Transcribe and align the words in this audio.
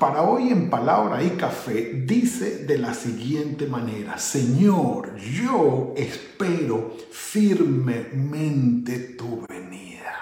para 0.00 0.22
hoy 0.22 0.48
en 0.48 0.70
Palabra 0.70 1.22
y 1.22 1.28
Café 1.32 2.02
dice 2.06 2.64
de 2.64 2.78
la 2.78 2.94
siguiente 2.94 3.66
manera, 3.66 4.18
Señor, 4.18 5.14
yo 5.16 5.92
espero 5.94 6.96
firmemente 7.12 8.98
tu 8.98 9.46
venida. 9.46 10.16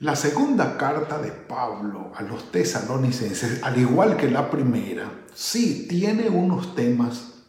La 0.00 0.16
segunda 0.16 0.76
carta 0.76 1.22
de 1.22 1.30
Pablo 1.30 2.10
a 2.16 2.22
los 2.22 2.50
tesalonicenses, 2.50 3.62
al 3.62 3.78
igual 3.78 4.16
que 4.16 4.28
la 4.28 4.50
primera, 4.50 5.08
sí 5.32 5.86
tiene 5.88 6.28
unos 6.28 6.74
temas 6.74 7.44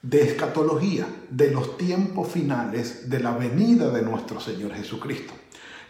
de 0.00 0.22
escatología, 0.22 1.06
de 1.28 1.50
los 1.50 1.76
tiempos 1.76 2.28
finales 2.28 3.10
de 3.10 3.18
la 3.18 3.32
venida 3.32 3.90
de 3.90 4.02
nuestro 4.02 4.38
Señor 4.38 4.74
Jesucristo. 4.74 5.32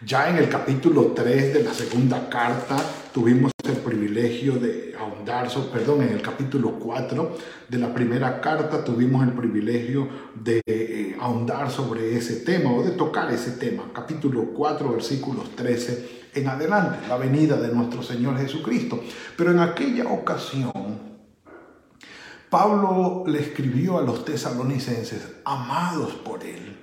Ya 0.03 0.29
en 0.29 0.37
el 0.37 0.49
capítulo 0.49 1.13
3 1.13 1.53
de 1.53 1.63
la 1.63 1.73
segunda 1.73 2.27
carta 2.27 2.75
tuvimos 3.13 3.52
de 4.23 4.95
ahondar, 4.97 5.49
perdón, 5.71 6.03
en 6.03 6.13
el 6.13 6.21
capítulo 6.21 6.79
4 6.79 7.35
de 7.67 7.77
la 7.77 7.93
primera 7.93 8.39
carta 8.39 8.81
tuvimos 8.81 9.21
el 9.27 9.33
privilegio 9.33 10.07
de 10.33 10.61
eh, 10.65 11.17
ahondar 11.19 11.69
sobre 11.69 12.15
ese 12.15 12.37
tema 12.37 12.71
o 12.71 12.83
de 12.83 12.91
tocar 12.91 13.29
ese 13.33 13.51
tema. 13.51 13.91
Capítulo 13.93 14.53
4, 14.53 14.93
versículos 14.93 15.53
13 15.57 16.29
en 16.35 16.47
adelante, 16.47 16.99
la 17.09 17.17
venida 17.17 17.57
de 17.57 17.73
nuestro 17.73 18.01
Señor 18.01 18.37
Jesucristo. 18.37 19.03
Pero 19.35 19.51
en 19.51 19.59
aquella 19.59 20.05
ocasión, 20.05 20.71
Pablo 22.49 23.25
le 23.27 23.41
escribió 23.41 23.97
a 23.97 24.03
los 24.03 24.23
tesalonicenses, 24.23 25.33
amados 25.43 26.13
por 26.13 26.45
él 26.45 26.82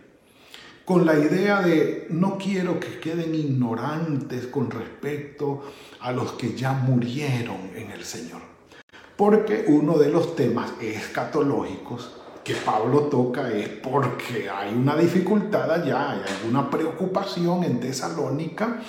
con 0.90 1.06
la 1.06 1.16
idea 1.16 1.60
de 1.60 2.08
no 2.10 2.36
quiero 2.36 2.80
que 2.80 2.98
queden 2.98 3.32
ignorantes 3.32 4.48
con 4.48 4.68
respecto 4.72 5.62
a 6.00 6.10
los 6.10 6.32
que 6.32 6.56
ya 6.56 6.72
murieron 6.72 7.70
en 7.76 7.92
el 7.92 8.02
Señor. 8.04 8.40
Porque 9.16 9.66
uno 9.68 9.96
de 9.98 10.08
los 10.08 10.34
temas 10.34 10.72
escatológicos 10.80 12.16
que 12.42 12.54
Pablo 12.56 13.02
toca 13.02 13.52
es 13.52 13.68
porque 13.68 14.50
hay 14.50 14.74
una 14.74 14.96
dificultad 14.96 15.70
allá, 15.70 16.10
hay 16.10 16.22
alguna 16.36 16.68
preocupación 16.68 17.62
en 17.62 17.78
Tesalónica 17.78 18.80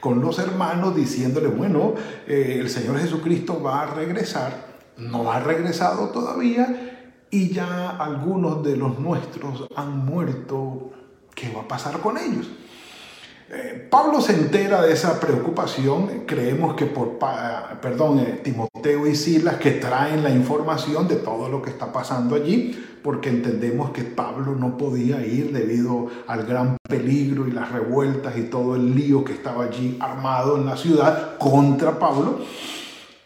con 0.00 0.20
los 0.20 0.40
hermanos 0.40 0.96
diciéndole, 0.96 1.46
bueno, 1.46 1.94
eh, 2.26 2.58
el 2.58 2.68
Señor 2.68 2.98
Jesucristo 2.98 3.62
va 3.62 3.82
a 3.82 3.94
regresar, 3.94 4.74
no 4.96 5.30
ha 5.30 5.38
regresado 5.38 6.08
todavía 6.08 7.10
y 7.30 7.50
ya 7.50 7.90
algunos 7.90 8.64
de 8.64 8.76
los 8.76 8.98
nuestros 8.98 9.68
han 9.76 10.04
muerto 10.04 10.90
¿Qué 11.34 11.50
va 11.54 11.62
a 11.62 11.68
pasar 11.68 12.00
con 12.00 12.16
ellos? 12.16 12.48
Eh, 13.50 13.86
Pablo 13.90 14.20
se 14.22 14.32
entera 14.32 14.82
de 14.82 14.92
esa 14.92 15.20
preocupación, 15.20 16.24
creemos 16.26 16.74
que 16.74 16.86
por, 16.86 17.18
perdón, 17.80 18.20
eh, 18.20 18.40
Timoteo 18.42 19.06
y 19.06 19.14
Silas 19.14 19.56
que 19.56 19.72
traen 19.72 20.22
la 20.22 20.30
información 20.30 21.06
de 21.08 21.16
todo 21.16 21.48
lo 21.50 21.60
que 21.60 21.68
está 21.68 21.92
pasando 21.92 22.36
allí, 22.36 22.82
porque 23.02 23.28
entendemos 23.28 23.90
que 23.90 24.02
Pablo 24.02 24.56
no 24.56 24.78
podía 24.78 25.24
ir 25.26 25.52
debido 25.52 26.08
al 26.26 26.46
gran 26.46 26.78
peligro 26.88 27.46
y 27.46 27.52
las 27.52 27.70
revueltas 27.70 28.36
y 28.38 28.44
todo 28.44 28.76
el 28.76 28.94
lío 28.94 29.24
que 29.24 29.34
estaba 29.34 29.64
allí 29.64 29.98
armado 30.00 30.56
en 30.56 30.64
la 30.64 30.76
ciudad 30.76 31.36
contra 31.36 31.98
Pablo. 31.98 32.40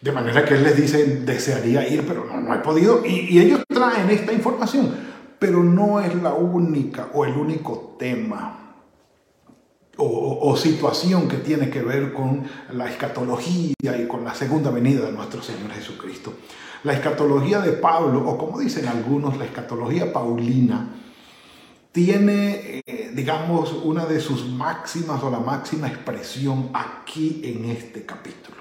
De 0.00 0.12
manera 0.12 0.44
que 0.44 0.54
él 0.54 0.64
les 0.64 0.76
dice, 0.76 1.04
desearía 1.24 1.88
ir, 1.88 2.04
pero 2.06 2.24
no, 2.24 2.40
no 2.40 2.54
he 2.54 2.58
podido. 2.58 3.04
Y, 3.06 3.34
y 3.34 3.40
ellos 3.40 3.62
traen 3.68 4.10
esta 4.10 4.32
información 4.32 4.94
pero 5.38 5.62
no 5.62 6.00
es 6.00 6.14
la 6.22 6.34
única 6.34 7.10
o 7.14 7.24
el 7.24 7.34
único 7.34 7.96
tema 7.98 8.68
o, 10.00 10.56
situación 10.56 11.28
que 11.28 11.38
tiene 11.38 11.70
que 11.70 11.82
ver 11.82 12.12
con 12.12 12.44
la 12.72 12.88
escatología 12.88 13.74
y 13.80 14.06
con 14.06 14.24
la 14.24 14.34
segunda 14.34 14.70
venida 14.70 15.06
de 15.06 15.12
nuestro 15.12 15.42
Señor 15.42 15.72
Jesucristo. 15.72 16.34
La 16.84 16.92
escatología 16.92 17.60
de 17.60 17.72
Pablo, 17.72 18.28
o 18.28 18.38
como 18.38 18.60
dicen 18.60 18.86
algunos, 18.86 19.36
la 19.36 19.44
escatología 19.44 20.12
paulina, 20.12 20.88
tiene, 21.90 22.82
eh, 22.86 23.10
digamos, 23.12 23.72
una 23.72 24.06
de 24.06 24.20
sus 24.20 24.46
máximas 24.48 25.20
o 25.22 25.30
la 25.30 25.40
máxima 25.40 25.88
expresión 25.88 26.70
aquí 26.72 27.40
en 27.42 27.64
este 27.64 28.06
capítulo. 28.06 28.58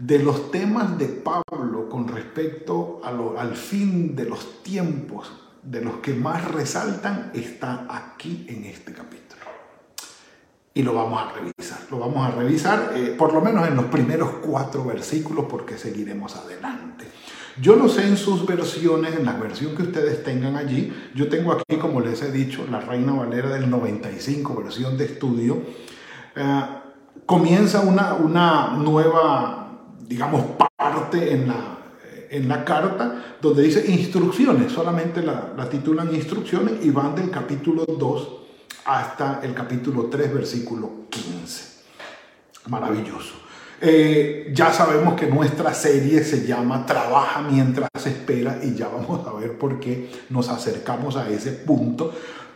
De 0.00 0.18
los 0.18 0.50
temas 0.50 0.98
de 0.98 1.06
Pablo 1.06 1.88
con 1.88 2.08
respecto 2.08 3.00
al 3.04 3.54
fin 3.54 4.16
de 4.16 4.24
los 4.24 4.64
tiempos 4.64 5.30
de 5.62 5.82
los 5.82 5.96
que 5.96 6.14
más 6.14 6.50
resaltan 6.50 7.30
está 7.34 7.86
aquí 7.88 8.46
en 8.48 8.64
este 8.64 8.92
capítulo. 8.92 9.20
Y 10.72 10.82
lo 10.82 10.94
vamos 10.94 11.20
a 11.20 11.32
revisar. 11.32 11.78
Lo 11.90 11.98
vamos 11.98 12.26
a 12.26 12.30
revisar 12.30 12.92
eh, 12.94 13.14
por 13.18 13.32
lo 13.32 13.40
menos 13.40 13.66
en 13.66 13.76
los 13.76 13.86
primeros 13.86 14.30
cuatro 14.42 14.84
versículos 14.84 15.46
porque 15.48 15.76
seguiremos 15.76 16.36
adelante. 16.36 17.06
Yo 17.60 17.76
no 17.76 17.88
sé 17.88 18.06
en 18.06 18.16
sus 18.16 18.46
versiones, 18.46 19.16
en 19.16 19.26
la 19.26 19.32
versión 19.32 19.74
que 19.74 19.82
ustedes 19.82 20.22
tengan 20.22 20.56
allí. 20.56 20.92
Yo 21.14 21.28
tengo 21.28 21.52
aquí, 21.52 21.76
como 21.76 22.00
les 22.00 22.22
he 22.22 22.30
dicho, 22.30 22.66
la 22.70 22.80
Reina 22.80 23.12
Valera 23.12 23.50
del 23.50 23.68
95, 23.68 24.62
versión 24.62 24.96
de 24.96 25.04
estudio. 25.04 25.60
Eh, 26.36 26.62
comienza 27.26 27.80
una, 27.80 28.14
una 28.14 28.68
nueva, 28.78 29.80
digamos, 30.06 30.44
parte 30.76 31.32
en 31.32 31.48
la, 31.48 31.79
en 32.30 32.48
la 32.48 32.64
carta 32.64 33.36
donde 33.42 33.62
dice 33.62 33.90
instrucciones, 33.90 34.72
solamente 34.72 35.22
la, 35.22 35.68
titulan 35.68 36.14
instrucciones 36.14 36.74
y 36.84 36.90
van 36.90 37.14
del 37.14 37.30
capítulo 37.30 37.84
2 37.84 38.28
hasta 38.84 39.40
el 39.42 39.52
capítulo 39.52 40.04
3, 40.04 40.32
versículo 40.32 41.06
15. 41.10 41.64
Maravilloso. 42.68 43.34
Eh, 43.82 44.52
ya 44.54 44.72
sabemos 44.72 45.14
que 45.14 45.26
nuestra 45.26 45.72
serie 45.74 46.22
se 46.22 46.46
llama 46.46 46.84
Trabaja 46.84 47.40
mientras 47.42 47.88
espera 48.04 48.60
y 48.62 48.74
ya 48.74 48.88
vamos 48.88 49.26
a 49.26 49.32
ver 49.32 49.58
por 49.58 49.80
qué 49.80 50.10
nos 50.28 50.48
acercamos 50.50 51.16
a 51.16 51.28
ese 51.30 51.52
punto. 51.52 52.12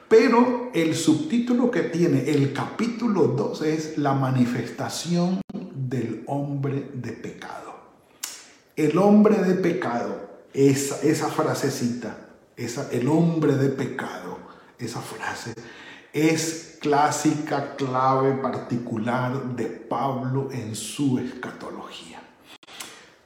Pero 0.07 0.71
el 0.75 0.95
subtítulo 0.95 1.71
que 1.71 1.83
tiene 1.83 2.31
el 2.31 2.53
capítulo 2.53 3.29
2 3.29 3.63
es 3.63 3.99
la 3.99 4.13
manifestación 4.13 5.41
del 5.75 6.23
hombre 6.27 6.91
de 6.95 7.13
pecado. 7.13 7.64
El 8.77 8.99
hombre 8.99 9.37
de 9.37 9.55
pecado, 9.55 10.17
esa, 10.53 11.01
esa 11.07 11.29
frasecita, 11.29 12.17
esa, 12.57 12.91
el 12.91 13.07
hombre 13.07 13.55
de 13.55 13.69
pecado, 13.69 14.39
esa 14.81 15.01
frase, 15.01 15.55
es 16.13 16.79
clásica, 16.81 17.77
clave, 17.77 18.33
particular 18.33 19.55
de 19.55 19.67
Pablo 19.67 20.49
en 20.51 20.75
su 20.75 21.21
escatología. 21.21 22.21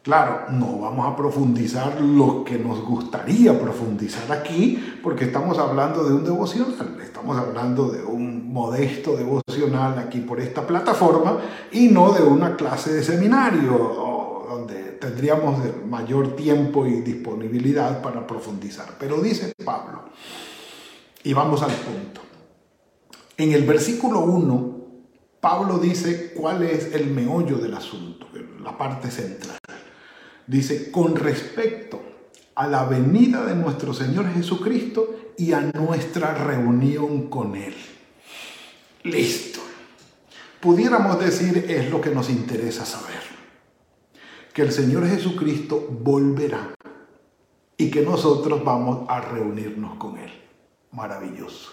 Claro, 0.03 0.50
no 0.50 0.81
vamos 0.81 1.06
a 1.06 1.16
profundizar 1.16 1.98
lo 1.98 2.44
que 2.44 2.59
nos 2.59 2.82
gustaría 2.84 3.59
profundizar 3.59 4.30
aquí, 4.30 4.98
porque 5.03 5.25
estamos 5.25 5.59
hablando 5.59 6.04
de 6.04 6.12
un 6.12 6.25
devocional, 6.25 6.98
estamos 7.03 7.38
hablando 7.38 7.88
de 7.88 8.03
un 8.04 8.53
modesto 8.53 9.16
devocional 9.16 9.98
aquí 9.98 10.20
por 10.20 10.41
esta 10.41 10.66
plataforma 10.66 11.38
y 11.72 11.88
no 11.88 12.12
de 12.12 12.22
una 12.22 12.54
clase 12.54 12.92
de 12.92 13.03
seminario 13.03 14.18
tendríamos 15.00 15.59
mayor 15.86 16.36
tiempo 16.36 16.86
y 16.86 17.00
disponibilidad 17.00 18.03
para 18.03 18.27
profundizar. 18.27 18.97
Pero 18.98 19.21
dice 19.21 19.53
Pablo, 19.65 20.04
y 21.22 21.33
vamos 21.33 21.62
al 21.62 21.72
punto. 21.72 22.21
En 23.36 23.53
el 23.53 23.65
versículo 23.65 24.21
1, 24.21 24.78
Pablo 25.41 25.78
dice 25.78 26.33
cuál 26.34 26.62
es 26.62 26.95
el 26.95 27.10
meollo 27.10 27.59
del 27.59 27.74
asunto, 27.74 28.27
la 28.62 28.77
parte 28.77 29.10
central. 29.10 29.59
Dice, 30.47 30.91
con 30.91 31.15
respecto 31.15 32.03
a 32.54 32.66
la 32.66 32.84
venida 32.84 33.44
de 33.44 33.54
nuestro 33.54 33.94
Señor 33.94 34.33
Jesucristo 34.33 35.33
y 35.36 35.53
a 35.53 35.60
nuestra 35.60 36.34
reunión 36.34 37.28
con 37.28 37.54
Él. 37.54 37.74
Listo. 39.04 39.60
Pudiéramos 40.60 41.21
decir 41.21 41.66
es 41.68 41.89
lo 41.91 42.01
que 42.01 42.10
nos 42.10 42.30
interesa 42.30 42.84
saber 42.84 43.28
que 44.59 44.65
el 44.65 44.72
Señor 44.72 45.07
Jesucristo 45.07 45.87
volverá 45.89 46.75
y 47.77 47.93
que 47.93 48.03
nosotros 48.03 48.65
vamos 48.65 49.09
a 49.09 49.21
reunirnos 49.21 49.97
con 49.99 50.19
Él. 50.19 50.33
Maravilloso. 50.91 51.71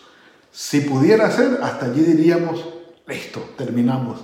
Si 0.51 0.81
pudiera 0.81 1.31
ser, 1.31 1.63
hasta 1.63 1.87
allí 1.87 2.01
diríamos, 2.01 2.63
listo, 3.07 3.39
terminamos. 3.57 4.23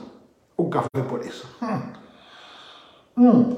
Un 0.57 0.69
café 0.69 1.01
por 1.09 1.23
eso. 1.23 1.49
Hmm. 1.59 3.23
Hmm. 3.23 3.55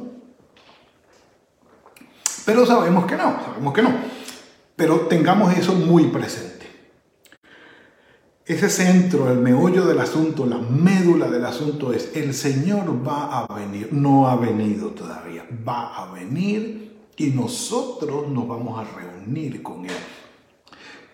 Pero 2.45 2.65
sabemos 2.65 3.05
que 3.05 3.17
no, 3.17 3.43
sabemos 3.43 3.73
que 3.73 3.81
no. 3.81 3.93
Pero 4.77 5.01
tengamos 5.07 5.53
eso 5.57 5.73
muy 5.73 6.05
presente. 6.05 6.52
Ese 8.45 8.69
centro, 8.69 9.31
el 9.31 9.37
meollo 9.37 9.85
del 9.85 9.99
asunto, 9.99 10.45
la 10.45 10.57
médula 10.57 11.31
del 11.31 11.45
asunto 11.45 11.93
es, 11.93 12.11
el 12.13 12.33
Señor 12.33 13.07
va 13.07 13.39
a 13.39 13.55
venir, 13.55 13.87
no 13.93 14.27
ha 14.27 14.35
venido 14.35 14.89
todavía, 14.89 15.45
va 15.65 15.95
a 15.95 16.11
venir 16.11 16.91
y 17.15 17.27
nosotros 17.27 18.27
nos 18.27 18.45
vamos 18.45 18.77
a 18.77 18.99
reunir 18.99 19.63
con 19.63 19.85
Él. 19.85 19.95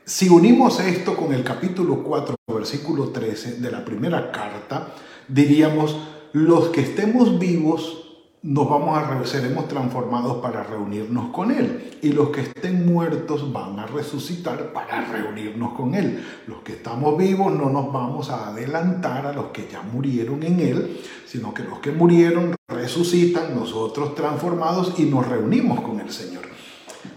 Si 0.05 0.27
unimos 0.27 0.79
esto 0.79 1.15
con 1.15 1.31
el 1.31 1.43
capítulo 1.43 2.01
4, 2.03 2.35
versículo 2.47 3.09
13 3.09 3.57
de 3.57 3.71
la 3.71 3.85
primera 3.85 4.31
carta, 4.31 4.95
diríamos, 5.27 5.97
los 6.33 6.69
que 6.69 6.81
estemos 6.81 7.37
vivos 7.37 8.08
nos 8.41 8.69
vamos 8.69 8.97
a 8.97 9.25
seremos 9.25 9.67
transformados 9.67 10.37
para 10.37 10.63
reunirnos 10.63 11.33
con 11.33 11.51
él 11.51 11.99
y 12.01 12.13
los 12.13 12.29
que 12.29 12.41
estén 12.41 12.85
muertos 12.85 13.51
van 13.51 13.77
a 13.77 13.85
resucitar 13.85 14.71
para 14.71 15.05
reunirnos 15.05 15.73
con 15.73 15.93
él. 15.93 16.25
Los 16.47 16.59
que 16.59 16.73
estamos 16.73 17.17
vivos 17.17 17.53
no 17.53 17.69
nos 17.69 17.91
vamos 17.91 18.29
a 18.29 18.47
adelantar 18.47 19.25
a 19.25 19.33
los 19.33 19.47
que 19.47 19.67
ya 19.69 19.81
murieron 19.81 20.41
en 20.43 20.59
él, 20.61 21.01
sino 21.25 21.53
que 21.53 21.63
los 21.63 21.79
que 21.79 21.91
murieron 21.91 22.55
resucitan, 22.69 23.55
nosotros 23.55 24.15
transformados 24.15 24.93
y 24.97 25.03
nos 25.03 25.27
reunimos 25.27 25.81
con 25.81 25.99
el 25.99 26.09
Señor. 26.09 26.43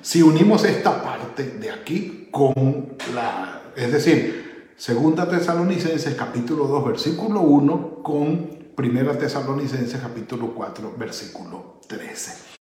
Si 0.00 0.22
unimos 0.22 0.64
esta 0.64 1.02
parte 1.02 1.44
de 1.44 1.70
aquí 1.70 2.28
con 2.32 2.96
la, 3.14 3.62
es 3.76 3.92
decir, 3.92 4.70
Segunda 4.76 5.28
Tesalonicenses 5.28 6.14
capítulo 6.16 6.66
2 6.66 6.84
versículo 6.84 7.42
1 7.42 8.02
con 8.02 8.61
Primera 8.74 9.18
Tesalonicenses 9.18 10.00
capítulo 10.00 10.54
4, 10.54 10.94
versículo 10.98 11.80
13. 11.86 12.52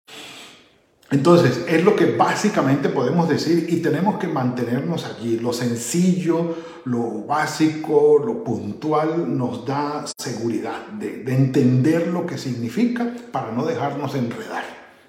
Entonces, 1.13 1.65
es 1.69 1.85
lo 1.85 1.95
que 1.95 2.17
básicamente 2.17 2.89
podemos 2.89 3.29
decir 3.29 3.67
y 3.69 3.77
tenemos 3.77 4.19
que 4.19 4.27
mantenernos 4.27 5.05
allí. 5.05 5.39
Lo 5.39 5.53
sencillo, 5.53 6.57
lo 6.85 7.25
básico, 7.27 8.21
lo 8.25 8.43
puntual 8.43 9.37
nos 9.37 9.65
da 9.65 10.05
seguridad 10.19 10.87
de, 10.99 11.23
entender 11.33 12.09
lo 12.09 12.27
que 12.27 12.39
significa 12.39 13.13
para 13.31 13.53
no 13.53 13.65
dejarnos 13.65 14.15
enredar. 14.17 14.65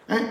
¿eh? 0.08 0.30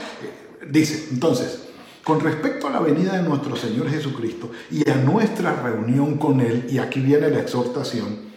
Dice, 0.70 1.08
entonces, 1.11 1.69
con 2.05 2.20
respecto 2.20 2.69
a 2.69 2.70
la 2.70 2.81
venida 2.81 3.16
de 3.16 3.28
nuestro 3.28 3.56
Señor 3.56 3.90
Jesucristo 3.90 4.50
y 4.70 4.88
a 4.88 4.94
nuestra 4.94 5.61
reunión 5.62 6.16
con 6.16 6.40
Él, 6.40 6.66
y 6.70 6.78
aquí 6.78 7.00
viene 7.00 7.28
la 7.28 7.40
exhortación, 7.40 8.29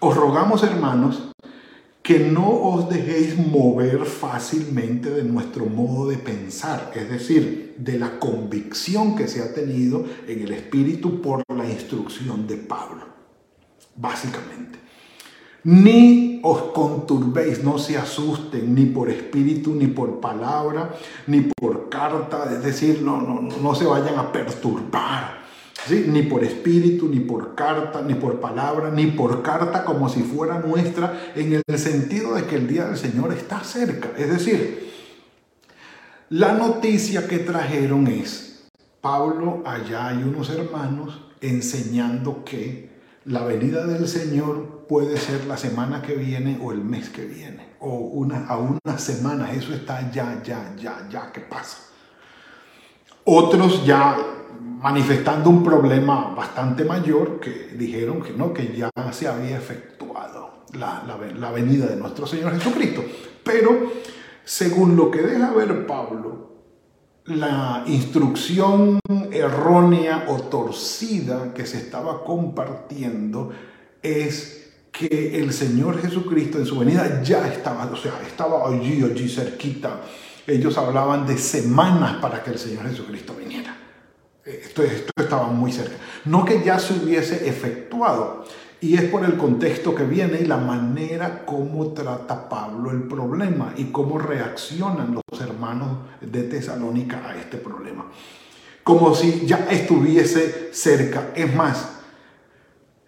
os 0.00 0.14
rogamos, 0.14 0.62
hermanos, 0.62 1.30
que 2.02 2.18
no 2.20 2.48
os 2.48 2.88
dejéis 2.88 3.36
mover 3.36 4.04
fácilmente 4.06 5.10
de 5.10 5.24
nuestro 5.24 5.66
modo 5.66 6.08
de 6.08 6.16
pensar, 6.16 6.92
es 6.94 7.10
decir, 7.10 7.74
de 7.76 7.98
la 7.98 8.18
convicción 8.18 9.14
que 9.14 9.28
se 9.28 9.42
ha 9.42 9.52
tenido 9.52 10.04
en 10.26 10.40
el 10.40 10.52
Espíritu 10.52 11.20
por 11.20 11.42
la 11.54 11.68
instrucción 11.68 12.46
de 12.46 12.56
Pablo, 12.56 13.04
básicamente. 13.96 14.78
Ni 15.64 16.40
os 16.44 16.72
conturbéis, 16.72 17.62
no 17.62 17.78
se 17.78 17.98
asusten, 17.98 18.74
ni 18.74 18.86
por 18.86 19.10
espíritu, 19.10 19.74
ni 19.74 19.88
por 19.88 20.20
palabra, 20.20 20.94
ni 21.26 21.40
por 21.40 21.88
carta, 21.88 22.48
es 22.52 22.62
decir, 22.62 23.02
no, 23.02 23.20
no, 23.20 23.42
no 23.42 23.74
se 23.74 23.84
vayan 23.84 24.18
a 24.18 24.32
perturbar 24.32 25.47
ni 26.06 26.22
por 26.22 26.44
espíritu, 26.44 27.08
ni 27.08 27.20
por 27.20 27.54
carta, 27.54 28.02
ni 28.02 28.14
por 28.14 28.40
palabra, 28.40 28.90
ni 28.90 29.06
por 29.06 29.42
carta 29.42 29.84
como 29.84 30.08
si 30.08 30.22
fuera 30.22 30.58
nuestra, 30.58 31.32
en 31.34 31.62
el 31.66 31.78
sentido 31.78 32.34
de 32.34 32.44
que 32.44 32.56
el 32.56 32.68
día 32.68 32.86
del 32.86 32.98
Señor 32.98 33.32
está 33.32 33.64
cerca. 33.64 34.10
Es 34.16 34.28
decir, 34.28 34.90
la 36.30 36.52
noticia 36.52 37.26
que 37.26 37.38
trajeron 37.38 38.06
es, 38.06 38.68
Pablo, 39.00 39.62
allá 39.64 40.08
hay 40.08 40.18
unos 40.18 40.50
hermanos 40.50 41.24
enseñando 41.40 42.44
que 42.44 42.90
la 43.24 43.44
venida 43.44 43.86
del 43.86 44.08
Señor 44.08 44.86
puede 44.88 45.16
ser 45.16 45.46
la 45.46 45.56
semana 45.56 46.02
que 46.02 46.14
viene 46.14 46.58
o 46.62 46.72
el 46.72 46.84
mes 46.84 47.08
que 47.08 47.24
viene, 47.24 47.68
o 47.78 47.94
una, 47.94 48.46
a 48.46 48.58
una 48.58 48.98
semana, 48.98 49.52
eso 49.52 49.72
está 49.72 50.10
ya, 50.10 50.42
ya, 50.42 50.74
ya, 50.76 51.06
ya, 51.08 51.32
¿qué 51.32 51.40
pasa? 51.40 51.78
Otros 53.24 53.84
ya 53.84 54.16
manifestando 54.60 55.50
un 55.50 55.62
problema 55.62 56.34
bastante 56.34 56.84
mayor 56.84 57.40
que 57.40 57.74
dijeron 57.76 58.22
que 58.22 58.32
no, 58.32 58.52
que 58.52 58.76
ya 58.76 58.90
se 59.12 59.26
había 59.26 59.56
efectuado 59.56 60.64
la, 60.74 61.02
la, 61.38 61.50
venida 61.50 61.86
de 61.86 61.96
nuestro 61.96 62.26
Señor 62.26 62.52
Jesucristo. 62.54 63.04
Pero 63.42 63.92
según 64.44 64.96
lo 64.96 65.10
que 65.10 65.22
deja 65.22 65.52
ver 65.52 65.86
Pablo, 65.86 66.48
la 67.24 67.84
instrucción 67.86 69.00
errónea 69.30 70.26
o 70.28 70.36
torcida 70.42 71.52
que 71.52 71.66
se 71.66 71.78
estaba 71.78 72.24
compartiendo 72.24 73.50
es 74.02 74.70
que 74.90 75.38
el 75.38 75.52
Señor 75.52 76.00
Jesucristo 76.00 76.58
en 76.58 76.66
su 76.66 76.78
venida 76.78 77.22
ya 77.22 77.46
estaba, 77.48 77.84
o 77.86 77.96
sea, 77.96 78.20
estaba 78.26 78.68
allí, 78.68 79.02
allí 79.02 79.28
cerquita. 79.28 80.00
Ellos 80.46 80.78
hablaban 80.78 81.26
de 81.26 81.36
semanas 81.36 82.16
para 82.16 82.42
que 82.42 82.50
el 82.50 82.58
Señor 82.58 82.88
Jesucristo 82.88 83.34
viniera. 83.34 83.87
Esto, 84.48 84.82
esto 84.82 85.12
estaba 85.16 85.48
muy 85.48 85.70
cerca. 85.70 85.96
No 86.24 86.44
que 86.44 86.62
ya 86.64 86.78
se 86.78 86.94
hubiese 86.94 87.48
efectuado. 87.48 88.44
Y 88.80 88.94
es 88.94 89.02
por 89.04 89.24
el 89.24 89.36
contexto 89.36 89.94
que 89.94 90.04
viene 90.04 90.40
y 90.40 90.46
la 90.46 90.56
manera 90.56 91.44
como 91.44 91.88
trata 91.92 92.48
Pablo 92.48 92.92
el 92.92 93.02
problema 93.02 93.74
y 93.76 93.86
cómo 93.86 94.18
reaccionan 94.18 95.14
los 95.14 95.40
hermanos 95.40 95.98
de 96.20 96.44
Tesalónica 96.44 97.28
a 97.28 97.36
este 97.36 97.58
problema. 97.58 98.06
Como 98.84 99.14
si 99.14 99.44
ya 99.46 99.66
estuviese 99.70 100.70
cerca. 100.72 101.30
Es 101.34 101.54
más, 101.54 101.98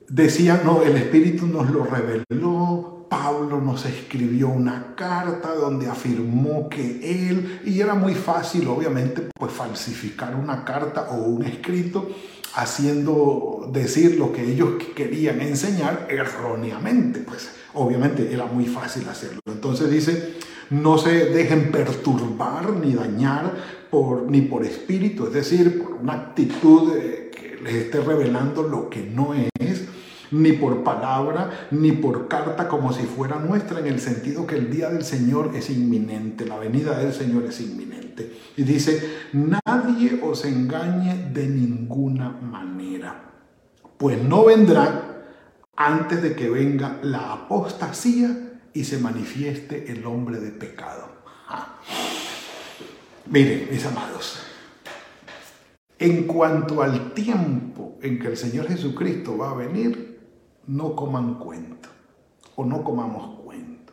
decía, 0.08 0.60
no, 0.64 0.82
el 0.82 0.96
Espíritu 0.96 1.46
nos 1.46 1.70
lo 1.70 1.84
reveló, 1.84 2.99
Pablo 3.10 3.60
nos 3.60 3.84
escribió 3.86 4.48
una 4.48 4.94
carta 4.94 5.52
donde 5.52 5.88
afirmó 5.88 6.68
que 6.68 7.28
él, 7.28 7.60
y 7.64 7.80
era 7.80 7.94
muy 7.94 8.14
fácil 8.14 8.68
obviamente 8.68 9.28
pues 9.36 9.52
falsificar 9.52 10.36
una 10.36 10.64
carta 10.64 11.08
o 11.10 11.24
un 11.24 11.44
escrito 11.44 12.08
haciendo 12.54 13.68
decir 13.72 14.16
lo 14.16 14.32
que 14.32 14.48
ellos 14.52 14.74
querían 14.94 15.40
enseñar 15.40 16.06
erróneamente, 16.08 17.20
pues 17.20 17.50
obviamente 17.74 18.32
era 18.32 18.46
muy 18.46 18.66
fácil 18.66 19.08
hacerlo. 19.08 19.40
Entonces 19.46 19.90
dice, 19.90 20.34
no 20.70 20.96
se 20.96 21.26
dejen 21.26 21.72
perturbar 21.72 22.70
ni 22.74 22.94
dañar 22.94 23.56
por, 23.90 24.30
ni 24.30 24.42
por 24.42 24.64
espíritu, 24.64 25.26
es 25.26 25.32
decir, 25.32 25.82
por 25.82 25.94
una 25.94 26.12
actitud 26.12 26.92
que 26.92 27.58
les 27.60 27.74
esté 27.74 28.00
revelando 28.00 28.62
lo 28.62 28.88
que 28.88 29.02
no 29.02 29.34
es 29.34 29.50
ni 30.30 30.52
por 30.52 30.82
palabra, 30.82 31.68
ni 31.70 31.92
por 31.92 32.28
carta 32.28 32.68
como 32.68 32.92
si 32.92 33.04
fuera 33.04 33.36
nuestra, 33.36 33.80
en 33.80 33.86
el 33.86 34.00
sentido 34.00 34.46
que 34.46 34.56
el 34.56 34.70
día 34.70 34.90
del 34.90 35.04
Señor 35.04 35.52
es 35.54 35.70
inminente, 35.70 36.46
la 36.46 36.58
venida 36.58 36.98
del 36.98 37.12
Señor 37.12 37.44
es 37.44 37.60
inminente. 37.60 38.38
Y 38.56 38.62
dice, 38.62 39.18
nadie 39.32 40.20
os 40.22 40.44
engañe 40.44 41.30
de 41.32 41.46
ninguna 41.46 42.30
manera, 42.30 43.32
pues 43.96 44.22
no 44.22 44.44
vendrá 44.44 45.24
antes 45.76 46.22
de 46.22 46.34
que 46.34 46.50
venga 46.50 46.98
la 47.02 47.32
apostasía 47.32 48.58
y 48.72 48.84
se 48.84 48.98
manifieste 48.98 49.90
el 49.90 50.04
hombre 50.06 50.38
de 50.38 50.50
pecado. 50.50 51.08
Miren, 53.26 53.68
mis 53.70 53.84
amados, 53.86 54.40
en 55.98 56.24
cuanto 56.24 56.82
al 56.82 57.12
tiempo 57.12 57.98
en 58.02 58.18
que 58.18 58.28
el 58.28 58.36
Señor 58.36 58.68
Jesucristo 58.68 59.36
va 59.36 59.50
a 59.50 59.54
venir, 59.54 60.19
no 60.66 60.94
coman 60.94 61.34
cuento 61.34 61.88
o 62.56 62.64
no 62.64 62.84
comamos 62.84 63.40
cuento. 63.40 63.92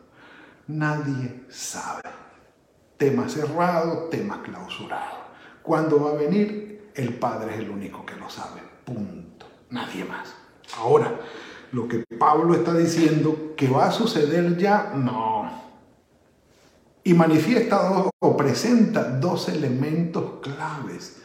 Nadie 0.66 1.44
sabe. 1.48 2.02
Tema 2.96 3.28
cerrado, 3.28 4.08
tema 4.10 4.42
clausurado. 4.42 5.18
¿Cuándo 5.62 6.02
va 6.04 6.10
a 6.10 6.14
venir? 6.14 6.90
El 6.94 7.14
Padre 7.14 7.54
es 7.54 7.60
el 7.60 7.70
único 7.70 8.04
que 8.04 8.16
lo 8.16 8.28
sabe. 8.28 8.60
Punto. 8.84 9.46
Nadie 9.70 10.04
más. 10.04 10.34
Ahora, 10.76 11.20
lo 11.72 11.86
que 11.86 12.04
Pablo 12.18 12.54
está 12.54 12.74
diciendo 12.74 13.54
que 13.56 13.68
va 13.68 13.86
a 13.86 13.92
suceder 13.92 14.56
ya, 14.56 14.92
no. 14.94 15.50
Y 17.04 17.14
manifiesta 17.14 18.10
o 18.18 18.36
presenta 18.36 19.04
dos 19.04 19.48
elementos 19.48 20.40
claves 20.42 21.22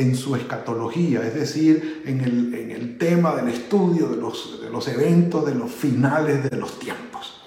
en 0.00 0.16
su 0.16 0.34
escatología, 0.34 1.22
es 1.26 1.34
decir, 1.34 2.02
en 2.06 2.20
el, 2.20 2.96
tema 2.98 3.34
del 3.34 3.48
estudio 3.48 4.08
de 4.08 4.16
los, 4.16 4.60
de 4.60 4.68
los 4.68 4.86
eventos, 4.88 5.46
de 5.46 5.54
los 5.54 5.70
finales 5.70 6.50
de 6.50 6.56
los 6.56 6.78
tiempos. 6.78 7.42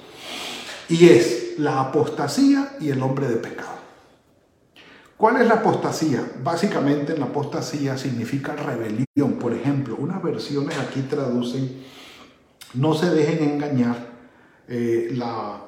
Y 0.90 1.10
es 1.10 1.56
la 1.60 1.80
apostasía 1.80 2.76
y 2.80 2.90
el 2.90 3.02
hombre 3.04 3.28
de 3.28 3.36
pecado. 3.36 3.78
¿Cuál 5.16 5.42
es 5.42 5.48
la 5.48 5.56
apostasía? 5.56 6.24
Básicamente 6.44 7.16
la 7.16 7.26
apostasía 7.26 7.98
significa 7.98 8.56
rebelión. 8.56 9.34
Por 9.40 9.54
ejemplo, 9.54 9.96
unas 10.00 10.24
versiones 10.24 10.76
aquí 10.80 11.02
traducen, 11.02 11.84
no 12.74 12.96
se 12.96 13.12
dejen 13.12 13.48
engañar, 13.48 14.12
eh, 14.68 15.10
la, 15.14 15.62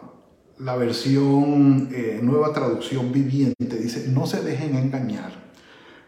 la 0.57 0.75
versión 0.77 1.89
eh, 1.91 2.19
nueva 2.23 2.53
traducción 2.53 3.11
viviente 3.11 3.77
dice, 3.77 4.07
no 4.07 4.25
se 4.25 4.41
dejen 4.41 4.75
engañar 4.75 5.44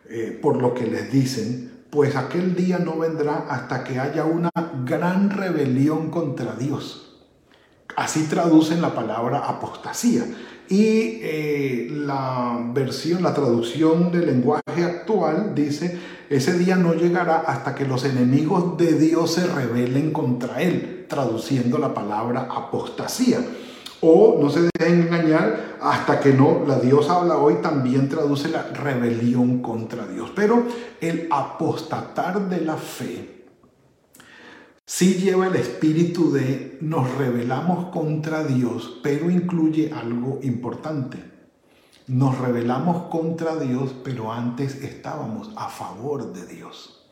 eh, 0.09 0.37
por 0.41 0.61
lo 0.61 0.73
que 0.73 0.85
les 0.85 1.11
dicen, 1.11 1.71
pues 1.89 2.15
aquel 2.15 2.55
día 2.55 2.79
no 2.79 2.97
vendrá 2.97 3.45
hasta 3.49 3.83
que 3.83 3.99
haya 3.99 4.25
una 4.25 4.51
gran 4.85 5.29
rebelión 5.29 6.09
contra 6.09 6.55
Dios. 6.55 7.07
Así 7.95 8.23
traducen 8.23 8.81
la 8.81 8.93
palabra 8.93 9.39
apostasía. 9.39 10.23
Y 10.69 11.19
eh, 11.21 11.87
la 11.89 12.59
versión, 12.73 13.23
la 13.23 13.33
traducción 13.33 14.11
del 14.11 14.25
lenguaje 14.25 14.83
actual 14.83 15.55
dice, 15.55 15.97
ese 16.29 16.57
día 16.57 16.75
no 16.75 16.93
llegará 16.93 17.37
hasta 17.37 17.73
que 17.73 17.85
los 17.85 18.03
enemigos 18.03 18.77
de 18.77 18.99
Dios 18.99 19.33
se 19.33 19.47
rebelen 19.47 20.11
contra 20.11 20.61
él, 20.61 21.05
traduciendo 21.07 21.77
la 21.77 21.93
palabra 21.93 22.49
apostasía. 22.51 23.39
O 24.01 24.37
no 24.41 24.49
se 24.49 24.69
dejen 24.77 25.01
engañar 25.01 25.77
hasta 25.81 26.19
que 26.19 26.33
no, 26.33 26.63
la 26.67 26.79
Dios 26.79 27.09
habla 27.09 27.37
hoy 27.37 27.55
también 27.61 28.09
traduce 28.09 28.49
la 28.49 28.63
rebelión 28.63 29.61
contra 29.61 30.07
Dios. 30.07 30.31
Pero 30.35 30.63
el 31.01 31.27
apostatar 31.31 32.49
de 32.49 32.61
la 32.61 32.77
fe 32.77 33.45
sí 34.85 35.15
lleva 35.15 35.47
el 35.47 35.55
espíritu 35.55 36.31
de 36.31 36.77
nos 36.81 37.13
rebelamos 37.15 37.91
contra 37.91 38.43
Dios, 38.43 38.99
pero 39.01 39.29
incluye 39.29 39.91
algo 39.93 40.39
importante. 40.43 41.17
Nos 42.07 42.37
rebelamos 42.37 43.09
contra 43.09 43.57
Dios, 43.57 43.93
pero 44.03 44.31
antes 44.31 44.75
estábamos 44.81 45.51
a 45.57 45.67
favor 45.67 46.31
de 46.31 46.45
Dios. 46.45 47.05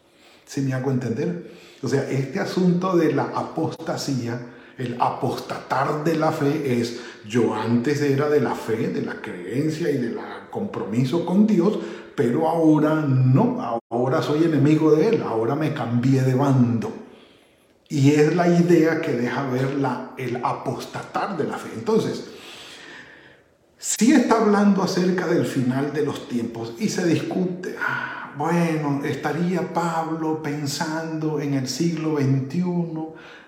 ¿Sí 0.45 0.61
me 0.61 0.73
hago 0.73 0.91
entender? 0.91 1.51
O 1.83 1.87
sea, 1.87 2.09
este 2.09 2.39
asunto 2.39 2.95
de 2.95 3.11
la 3.13 3.23
apostasía 3.23 4.54
el 4.77 4.97
apostatar 4.99 6.03
de 6.03 6.15
la 6.15 6.31
fe 6.31 6.79
es, 6.79 6.99
yo 7.27 7.53
antes 7.55 8.01
era 8.01 8.29
de 8.29 8.41
la 8.41 8.55
fe, 8.55 8.89
de 8.89 9.01
la 9.01 9.21
creencia 9.21 9.89
y 9.89 9.97
del 9.97 10.19
compromiso 10.49 11.25
con 11.25 11.47
Dios, 11.47 11.79
pero 12.15 12.47
ahora 12.47 12.95
no, 12.95 13.79
ahora 13.89 14.21
soy 14.21 14.43
enemigo 14.43 14.95
de 14.95 15.09
Él, 15.09 15.23
ahora 15.23 15.55
me 15.55 15.73
cambié 15.73 16.21
de 16.21 16.33
bando. 16.33 16.91
Y 17.87 18.11
es 18.11 18.35
la 18.35 18.47
idea 18.47 18.99
que 18.99 19.11
deja 19.13 19.47
ver 19.47 19.75
la, 19.75 20.11
el 20.17 20.37
apostatar 20.37 21.37
de 21.37 21.43
la 21.43 21.57
fe. 21.57 21.69
Entonces, 21.75 22.25
si 23.77 24.13
está 24.13 24.41
hablando 24.41 24.81
acerca 24.81 25.27
del 25.27 25.45
final 25.45 25.93
de 25.93 26.03
los 26.03 26.27
tiempos 26.27 26.73
y 26.79 26.89
se 26.89 27.05
discute, 27.05 27.75
ah, 27.79 28.33
bueno, 28.37 29.01
estaría 29.05 29.73
Pablo 29.73 30.41
pensando 30.41 31.39
en 31.39 31.53
el 31.53 31.67
siglo 31.67 32.17
XXI 32.17 32.63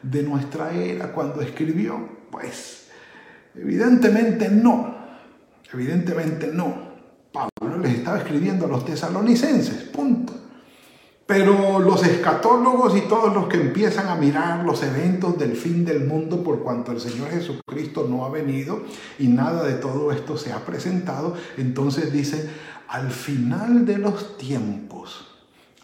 de 0.02 0.24
nuestra 0.24 0.74
era 0.74 1.12
cuando 1.12 1.42
escribió? 1.42 2.10
Pues 2.32 2.88
evidentemente 3.56 4.50
no, 4.50 4.96
evidentemente 5.72 6.48
no. 6.48 6.88
Pablo 7.32 7.78
les 7.80 7.96
estaba 7.96 8.20
escribiendo 8.20 8.66
a 8.66 8.70
los 8.70 8.86
tesalonicenses, 8.86 9.84
punto. 9.84 10.34
Pero 11.28 11.80
los 11.80 12.08
escatólogos 12.08 12.96
y 12.96 13.02
todos 13.02 13.34
los 13.34 13.48
que 13.48 13.58
empiezan 13.58 14.08
a 14.08 14.16
mirar 14.16 14.64
los 14.64 14.82
eventos 14.82 15.38
del 15.38 15.58
fin 15.58 15.84
del 15.84 16.06
mundo 16.06 16.42
por 16.42 16.64
cuanto 16.64 16.94
el 16.94 17.02
Señor 17.02 17.30
Jesucristo 17.30 18.08
no 18.10 18.26
ha 18.26 18.30
venido 18.30 18.84
y 19.20 19.28
nada 19.28 19.66
de 19.66 19.74
todo 19.74 20.14
esto 20.14 20.38
se 20.38 20.54
ha 20.54 20.66
presentado, 20.66 21.36
entonces 21.58 22.14
dicen, 22.14 22.50
al 22.88 23.12
final 23.12 23.86
de 23.86 23.98
los 23.98 24.38
tiempos 24.38 25.28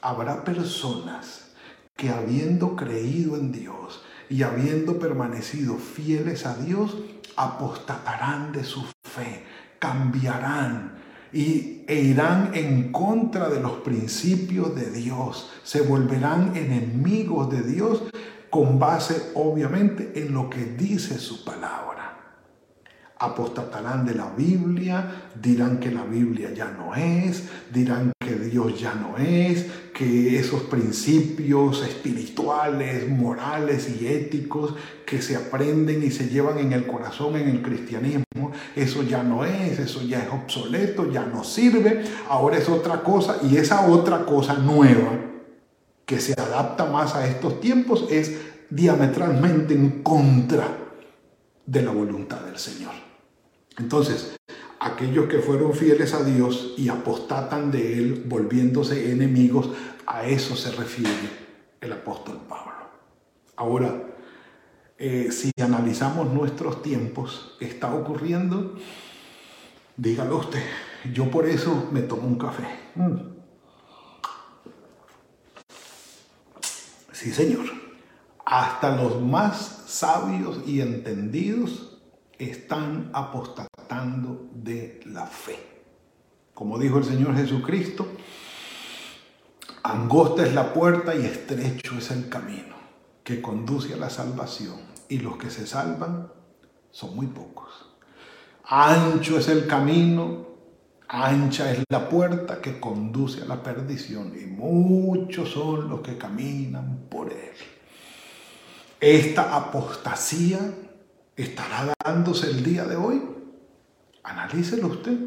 habrá 0.01 0.45
personas 0.45 1.51
que 1.97 2.09
habiendo 2.09 2.77
creído 2.77 3.35
en 3.35 3.51
Dios 3.51 4.01
y 4.33 4.41
habiendo 4.41 4.97
permanecido 4.97 5.77
fieles 5.77 6.47
a 6.47 6.55
Dios, 6.55 6.97
apostatarán 7.35 8.51
de 8.51 8.63
su 8.63 8.81
fe, 9.03 9.43
cambiarán 9.77 10.95
y, 11.31 11.83
e 11.87 12.01
irán 12.01 12.49
en 12.55 12.91
contra 12.91 13.47
de 13.49 13.59
los 13.59 13.73
principios 13.81 14.73
de 14.73 14.89
Dios, 14.89 15.51
se 15.61 15.81
volverán 15.81 16.57
enemigos 16.57 17.51
de 17.51 17.61
Dios 17.61 18.01
con 18.49 18.79
base 18.79 19.21
obviamente 19.35 20.13
en 20.15 20.33
lo 20.33 20.49
que 20.49 20.65
dice 20.65 21.19
su 21.19 21.45
palabra 21.45 21.92
apostatarán 23.23 24.05
de 24.05 24.15
la 24.15 24.29
Biblia, 24.35 25.29
dirán 25.41 25.79
que 25.79 25.91
la 25.91 26.03
Biblia 26.03 26.53
ya 26.53 26.71
no 26.71 26.93
es, 26.95 27.43
dirán 27.73 28.11
que 28.19 28.35
Dios 28.35 28.79
ya 28.79 28.93
no 28.93 29.17
es, 29.17 29.65
que 29.93 30.37
esos 30.37 30.63
principios 30.63 31.83
espirituales, 31.83 33.07
morales 33.09 33.89
y 33.89 34.07
éticos 34.07 34.75
que 35.05 35.21
se 35.21 35.35
aprenden 35.35 36.03
y 36.03 36.11
se 36.11 36.27
llevan 36.27 36.57
en 36.57 36.73
el 36.73 36.85
corazón 36.85 37.35
en 37.35 37.47
el 37.47 37.61
cristianismo, 37.61 38.51
eso 38.75 39.03
ya 39.03 39.23
no 39.23 39.45
es, 39.45 39.79
eso 39.79 40.01
ya 40.01 40.23
es 40.23 40.29
obsoleto, 40.29 41.11
ya 41.11 41.25
no 41.25 41.43
sirve, 41.43 42.03
ahora 42.27 42.57
es 42.57 42.67
otra 42.67 43.03
cosa 43.03 43.37
y 43.43 43.57
esa 43.57 43.87
otra 43.87 44.25
cosa 44.25 44.55
nueva 44.55 45.19
que 46.05 46.19
se 46.19 46.33
adapta 46.33 46.85
más 46.85 47.15
a 47.15 47.25
estos 47.27 47.61
tiempos 47.61 48.05
es 48.09 48.35
diametralmente 48.69 49.73
en 49.73 50.03
contra 50.03 50.83
de 51.65 51.81
la 51.81 51.91
voluntad 51.91 52.41
del 52.41 52.57
Señor. 52.57 53.02
Entonces, 53.77 54.35
aquellos 54.79 55.27
que 55.27 55.39
fueron 55.39 55.73
fieles 55.73 56.13
a 56.13 56.23
Dios 56.23 56.75
y 56.77 56.89
apostatan 56.89 57.71
de 57.71 57.97
Él, 57.97 58.23
volviéndose 58.25 59.11
enemigos, 59.11 59.69
a 60.05 60.25
eso 60.25 60.55
se 60.55 60.71
refiere 60.71 61.29
el 61.81 61.93
apóstol 61.93 62.39
Pablo. 62.47 62.73
Ahora, 63.55 64.03
eh, 64.97 65.31
si 65.31 65.51
analizamos 65.61 66.31
nuestros 66.31 66.81
tiempos, 66.81 67.57
está 67.59 67.93
ocurriendo, 67.93 68.75
dígalo 69.97 70.37
usted, 70.37 70.63
yo 71.13 71.29
por 71.29 71.47
eso 71.47 71.89
me 71.91 72.01
tomo 72.01 72.27
un 72.27 72.37
café. 72.37 72.67
Mm. 72.95 73.33
Sí, 77.11 77.31
Señor. 77.31 77.65
Hasta 78.45 78.97
los 78.97 79.21
más 79.21 79.83
sabios 79.87 80.59
y 80.67 80.81
entendidos 80.81 81.92
están 82.37 83.11
apostatando 83.13 84.49
de 84.53 85.01
la 85.05 85.25
fe. 85.25 85.73
Como 86.53 86.77
dijo 86.77 86.97
el 86.97 87.05
Señor 87.05 87.35
Jesucristo, 87.35 88.07
angosta 89.83 90.45
es 90.45 90.53
la 90.53 90.73
puerta 90.73 91.15
y 91.15 91.25
estrecho 91.25 91.97
es 91.97 92.11
el 92.11 92.29
camino 92.29 92.75
que 93.23 93.41
conduce 93.41 93.93
a 93.93 93.97
la 93.97 94.09
salvación 94.09 94.79
y 95.09 95.19
los 95.19 95.37
que 95.37 95.49
se 95.49 95.65
salvan 95.65 96.31
son 96.91 97.15
muy 97.15 97.27
pocos. 97.27 97.89
Ancho 98.65 99.37
es 99.37 99.47
el 99.49 99.67
camino, 99.67 100.47
ancha 101.07 101.71
es 101.71 101.83
la 101.89 102.07
puerta 102.07 102.61
que 102.61 102.79
conduce 102.79 103.41
a 103.41 103.45
la 103.45 103.61
perdición 103.61 104.33
y 104.39 104.45
muchos 104.45 105.49
son 105.49 105.89
los 105.89 106.01
que 106.01 106.17
caminan 106.17 107.07
por 107.09 107.31
él. 107.31 107.51
Esta 108.99 109.55
apostasía 109.55 110.59
estará 111.35 111.93
dándose 112.03 112.49
el 112.49 112.63
día 112.63 112.85
de 112.85 112.95
hoy? 112.95 113.21
Analícelo 114.23 114.87
usted 114.87 115.17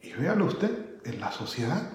y 0.00 0.12
véalo 0.12 0.46
usted 0.46 1.00
en 1.04 1.20
la 1.20 1.32
sociedad. 1.32 1.90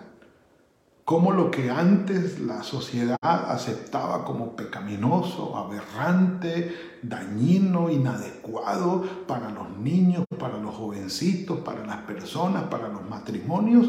Cómo 1.05 1.31
lo 1.31 1.49
que 1.49 1.71
antes 1.71 2.39
la 2.41 2.63
sociedad 2.63 3.17
aceptaba 3.21 4.25
como 4.25 4.57
pecaminoso, 4.57 5.55
aberrante, 5.55 6.99
dañino, 7.01 7.89
inadecuado 7.89 9.03
para 9.25 9.49
los 9.49 9.69
niños, 9.77 10.25
para 10.37 10.57
los 10.57 10.75
jovencitos, 10.75 11.59
para 11.59 11.85
las 11.85 11.99
personas, 11.99 12.63
para 12.63 12.89
los 12.89 13.09
matrimonios, 13.09 13.87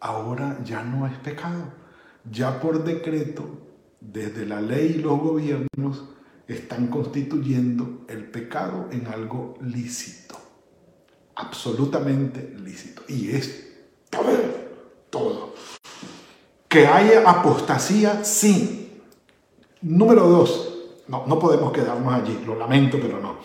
ahora 0.00 0.58
ya 0.64 0.82
no 0.82 1.06
es 1.06 1.18
pecado. 1.18 1.74
Ya 2.30 2.58
por 2.58 2.84
decreto, 2.84 3.44
desde 4.00 4.46
la 4.46 4.62
ley 4.62 4.94
y 4.96 5.02
los 5.02 5.20
gobiernos, 5.20 6.04
están 6.54 6.88
constituyendo 6.88 8.04
el 8.08 8.24
pecado 8.24 8.88
en 8.90 9.06
algo 9.06 9.56
lícito, 9.62 10.36
absolutamente 11.36 12.54
lícito. 12.58 13.02
Y 13.08 13.30
es 13.30 13.68
todo, 14.10 14.30
todo. 15.10 15.54
Que 16.68 16.86
haya 16.86 17.28
apostasía, 17.28 18.24
sí. 18.24 19.02
Número 19.82 20.28
dos, 20.28 20.70
no, 21.08 21.26
no 21.26 21.38
podemos 21.38 21.72
quedarnos 21.72 22.12
allí, 22.12 22.38
lo 22.46 22.54
lamento, 22.54 22.98
pero 23.00 23.20
no. 23.20 23.38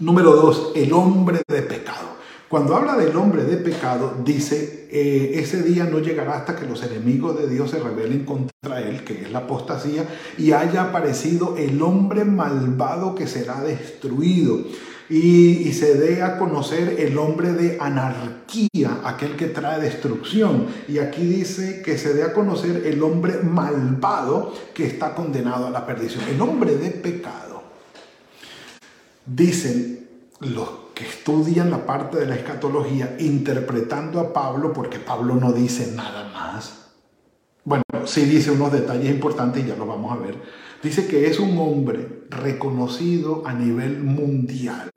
Número 0.00 0.32
dos, 0.32 0.72
el 0.74 0.92
hombre 0.92 1.42
de 1.48 1.62
pecado. 1.62 2.17
Cuando 2.48 2.74
habla 2.74 2.96
del 2.96 3.14
hombre 3.14 3.44
de 3.44 3.58
pecado, 3.58 4.16
dice, 4.24 4.88
eh, 4.90 5.32
ese 5.34 5.62
día 5.62 5.84
no 5.84 5.98
llegará 5.98 6.38
hasta 6.38 6.56
que 6.56 6.64
los 6.64 6.82
enemigos 6.82 7.38
de 7.38 7.46
Dios 7.46 7.70
se 7.70 7.78
rebelen 7.78 8.24
contra 8.24 8.80
él, 8.80 9.04
que 9.04 9.20
es 9.20 9.30
la 9.30 9.40
apostasía, 9.40 10.06
y 10.38 10.52
haya 10.52 10.84
aparecido 10.84 11.58
el 11.58 11.82
hombre 11.82 12.24
malvado 12.24 13.14
que 13.14 13.26
será 13.26 13.60
destruido. 13.60 14.64
Y, 15.10 15.68
y, 15.68 15.72
se 15.72 15.94
dé 15.94 16.22
a 16.22 16.38
conocer 16.38 16.96
el 16.98 17.16
hombre 17.16 17.52
de 17.52 17.78
anarquía, 17.80 19.00
aquel 19.04 19.36
que 19.36 19.46
trae 19.46 19.80
destrucción. 19.80 20.66
Y 20.86 20.98
aquí 20.98 21.24
dice 21.24 21.82
que 21.82 21.96
se 21.96 22.12
dé 22.12 22.22
a 22.22 22.34
conocer 22.34 22.86
el 22.86 23.02
hombre 23.02 23.38
malvado 23.42 24.54
que 24.74 24.86
está 24.86 25.14
condenado 25.14 25.66
a 25.66 25.70
la 25.70 25.86
perdición. 25.86 26.24
El 26.28 26.40
hombre 26.42 26.76
de 26.76 26.90
pecado. 26.90 27.62
Dicen 29.24 30.06
los 30.40 30.87
estudian 31.06 31.70
la 31.70 31.86
parte 31.86 32.18
de 32.18 32.26
la 32.26 32.34
escatología 32.34 33.16
interpretando 33.18 34.20
a 34.20 34.32
Pablo, 34.32 34.72
porque 34.72 34.98
Pablo 34.98 35.34
no 35.34 35.52
dice 35.52 35.92
nada 35.94 36.30
más. 36.32 36.92
Bueno, 37.64 37.84
sí 38.06 38.22
dice 38.24 38.50
unos 38.50 38.72
detalles 38.72 39.10
importantes 39.10 39.62
y 39.62 39.68
ya 39.68 39.76
lo 39.76 39.86
vamos 39.86 40.12
a 40.12 40.16
ver. 40.16 40.40
Dice 40.82 41.06
que 41.06 41.26
es 41.26 41.38
un 41.38 41.58
hombre 41.58 42.24
reconocido 42.30 43.46
a 43.46 43.52
nivel 43.52 44.02
mundial, 44.02 44.90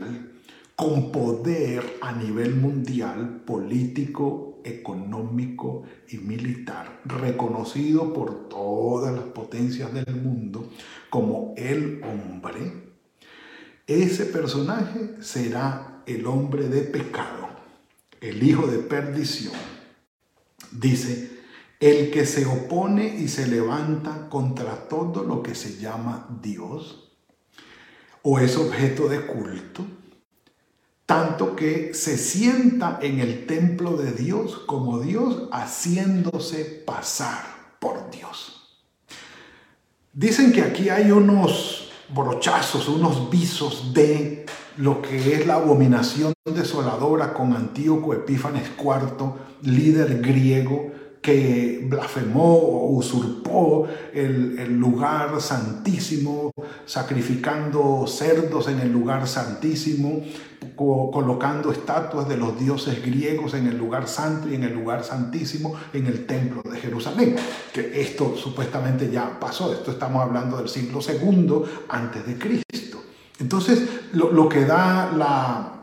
con 0.76 1.12
poder 1.12 1.84
a 2.02 2.14
nivel 2.14 2.56
mundial, 2.56 3.42
político, 3.46 4.62
económico 4.64 5.84
y 6.10 6.18
militar, 6.18 7.02
reconocido 7.06 8.14
por 8.14 8.48
todas 8.48 9.14
las 9.14 9.26
potencias 9.26 9.94
del 9.94 10.16
mundo 10.16 10.70
como 11.10 11.54
el 11.58 12.02
hombre. 12.04 12.92
Ese 13.88 14.26
personaje 14.26 15.16
será 15.20 15.91
el 16.16 16.26
hombre 16.28 16.68
de 16.68 16.82
pecado, 16.82 17.50
el 18.20 18.44
hijo 18.44 18.68
de 18.68 18.80
perdición, 18.80 19.54
dice, 20.72 21.32
el 21.80 22.12
que 22.12 22.26
se 22.26 22.46
opone 22.46 23.18
y 23.18 23.28
se 23.28 23.48
levanta 23.48 24.30
contra 24.30 24.88
todo 24.88 25.24
lo 25.24 25.42
que 25.42 25.56
se 25.56 25.78
llama 25.78 26.28
Dios 26.42 27.12
o 28.22 28.40
es 28.40 28.56
objeto 28.56 29.10
de 29.10 29.26
culto, 29.26 29.84
tanto 31.08 31.56
que 31.56 31.94
se 31.94 32.18
sienta 32.18 33.00
en 33.02 33.20
el 33.20 33.48
templo 33.48 33.98
de 33.98 34.12
Dios 34.12 34.60
como 34.68 35.00
Dios 35.00 35.50
haciéndose 35.52 36.84
pasar 36.86 37.76
por 37.80 38.12
Dios. 38.12 38.84
Dicen 40.14 40.52
que 40.52 40.62
aquí 40.62 40.90
hay 40.90 41.12
unos 41.12 41.90
brochazos, 42.10 42.88
unos 42.88 43.30
visos 43.30 43.94
de 43.94 44.41
lo 44.78 45.02
que 45.02 45.34
es 45.34 45.46
la 45.46 45.56
abominación 45.56 46.34
desoladora 46.46 47.34
con 47.34 47.54
Antíoco 47.54 48.14
Epífanes 48.14 48.72
IV, 48.78 49.34
líder 49.64 50.22
griego 50.22 50.92
que 51.22 51.86
blasfemó 51.88 52.56
o 52.56 52.88
usurpó 52.96 53.88
el, 54.12 54.58
el, 54.58 54.80
lugar 54.80 55.40
santísimo, 55.40 56.52
sacrificando 56.86 58.08
cerdos 58.08 58.68
en 58.68 58.80
el 58.80 58.92
lugar 58.92 59.28
santísimo, 59.28 60.24
colocando 60.76 61.72
estatuas 61.72 62.28
de 62.28 62.38
los 62.38 62.60
dioses 62.60 63.04
griegos 63.06 63.54
en 63.54 63.68
el 63.68 63.78
lugar 63.78 64.08
santo 64.08 64.50
y 64.50 64.56
en 64.56 64.64
el 64.64 64.74
lugar 64.74 65.04
santísimo 65.04 65.76
en 65.94 66.08
el 66.08 66.26
templo 66.26 66.64
de 66.64 66.80
Jerusalén. 66.80 67.36
Que 67.72 68.02
esto 68.02 68.36
supuestamente 68.36 69.12
ya 69.12 69.40
pasó, 69.40 69.74
esto 69.74 69.92
estamos 69.92 70.24
hablando 70.24 70.58
del 70.58 70.70
siglo 70.70 71.02
segundo 71.02 71.66
antes 71.88 72.26
de 72.26 72.38
Cristo. 72.38 73.11
Entonces, 73.42 73.90
lo, 74.14 74.48
que 74.48 74.66
da 74.66 75.12
la, 75.12 75.82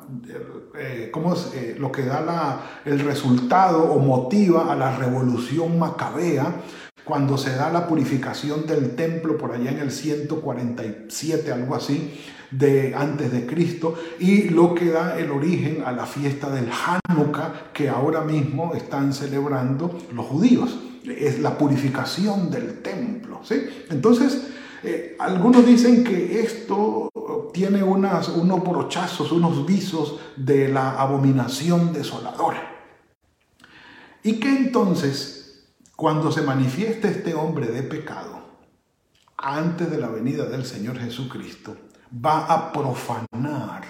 eh, 0.78 1.10
¿cómo 1.12 1.34
es? 1.34 1.50
Eh, 1.54 1.76
lo 1.78 1.90
que 1.90 2.02
da 2.02 2.20
la, 2.20 2.60
el 2.84 3.00
resultado 3.00 3.92
o 3.92 3.98
motiva 3.98 4.72
a 4.72 4.76
la 4.76 4.96
revolución 4.96 5.76
macabea 5.76 6.62
cuando 7.04 7.36
se 7.36 7.56
da 7.56 7.70
la 7.70 7.88
purificación 7.88 8.64
del 8.66 8.94
templo 8.94 9.36
por 9.36 9.52
allá 9.52 9.72
en 9.72 9.78
el 9.78 9.90
147, 9.90 11.50
algo 11.50 11.74
así, 11.74 12.20
de 12.52 12.94
antes 12.94 13.32
de 13.32 13.44
Cristo, 13.44 13.94
y 14.20 14.50
lo 14.50 14.74
que 14.74 14.90
da 14.90 15.18
el 15.18 15.32
origen 15.32 15.82
a 15.84 15.90
la 15.90 16.06
fiesta 16.06 16.50
del 16.50 16.68
Hanukkah 16.70 17.72
que 17.72 17.88
ahora 17.88 18.20
mismo 18.20 18.74
están 18.74 19.12
celebrando 19.12 19.98
los 20.14 20.26
judíos. 20.26 20.78
Es 21.04 21.40
la 21.40 21.58
purificación 21.58 22.50
del 22.50 22.82
templo. 22.82 23.40
¿sí? 23.42 23.66
Entonces, 23.90 24.48
eh, 24.84 25.16
algunos 25.18 25.66
dicen 25.66 26.04
que 26.04 26.40
esto 26.40 27.07
tiene 27.58 27.82
unas, 27.82 28.28
unos 28.28 28.62
brochazos, 28.62 29.32
unos 29.32 29.66
visos 29.66 30.20
de 30.36 30.68
la 30.68 30.92
abominación 30.92 31.92
desoladora. 31.92 32.62
Y 34.22 34.38
que 34.38 34.48
entonces, 34.48 35.66
cuando 35.96 36.30
se 36.30 36.42
manifiesta 36.42 37.08
este 37.08 37.34
hombre 37.34 37.66
de 37.66 37.82
pecado, 37.82 38.38
antes 39.36 39.90
de 39.90 39.98
la 39.98 40.06
venida 40.06 40.46
del 40.46 40.64
Señor 40.64 41.00
Jesucristo, 41.00 41.76
va 42.14 42.44
a 42.44 42.70
profanar 42.70 43.82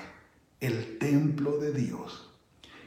el 0.60 0.96
templo 0.96 1.58
de 1.58 1.72
Dios 1.72 2.30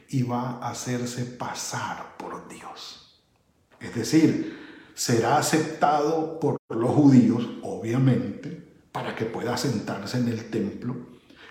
y 0.08 0.24
va 0.24 0.58
a 0.58 0.70
hacerse 0.70 1.26
pasar 1.26 2.16
por 2.16 2.48
Dios. 2.48 3.22
Es 3.78 3.94
decir, 3.94 4.58
será 4.94 5.36
aceptado 5.36 6.40
por 6.40 6.56
los 6.70 6.90
judíos, 6.90 7.48
obviamente, 7.62 8.61
para 8.92 9.16
que 9.16 9.24
pueda 9.24 9.56
sentarse 9.56 10.18
en 10.18 10.28
el 10.28 10.44
templo 10.50 10.94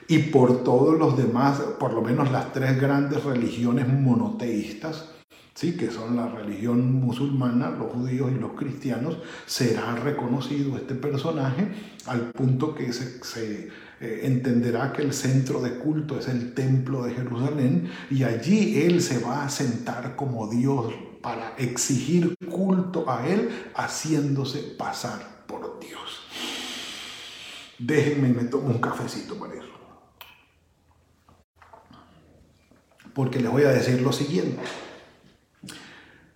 y 0.07 0.17
por 0.19 0.63
todos 0.63 0.97
los 0.99 1.17
demás, 1.17 1.59
por 1.79 1.93
lo 1.93 2.01
menos 2.01 2.31
las 2.31 2.51
tres 2.51 2.79
grandes 2.79 3.23
religiones 3.23 3.87
monoteístas, 3.87 5.05
¿sí? 5.53 5.77
que 5.77 5.89
son 5.89 6.17
la 6.17 6.27
religión 6.27 6.93
musulmana, 6.93 7.69
los 7.69 7.93
judíos 7.93 8.29
y 8.35 8.39
los 8.39 8.51
cristianos, 8.51 9.17
será 9.45 9.95
reconocido 9.95 10.75
este 10.75 10.95
personaje 10.95 11.69
al 12.07 12.31
punto 12.31 12.75
que 12.75 12.91
se, 12.91 13.69
eh, 14.01 14.19
entenderá 14.23 14.91
que 14.91 15.01
el 15.01 15.13
centro 15.13 15.61
de 15.61 15.77
culto 15.77 16.19
es 16.19 16.27
el 16.27 16.53
templo 16.53 17.03
de 17.03 17.13
Jerusalén 17.13 17.89
y 18.09 18.23
allí 18.23 18.81
él 18.81 19.01
se 19.01 19.19
va 19.19 19.45
a 19.45 19.49
sentar 19.49 20.15
como 20.15 20.47
Dios 20.47 20.93
para 21.21 21.55
exigir 21.57 22.35
culto 22.49 23.09
a 23.09 23.27
él, 23.27 23.49
haciéndose 23.75 24.59
pasar 24.77 25.45
por 25.45 25.79
Dios. 25.79 26.00
Déjenme 27.83 28.29
me 28.29 28.43
tomo 28.43 28.67
un 28.67 28.79
cafecito 28.79 29.39
para 29.39 29.55
eso. 29.55 29.71
Porque 33.15 33.39
les 33.39 33.51
voy 33.51 33.63
a 33.63 33.71
decir 33.71 33.99
lo 34.01 34.13
siguiente. 34.13 34.61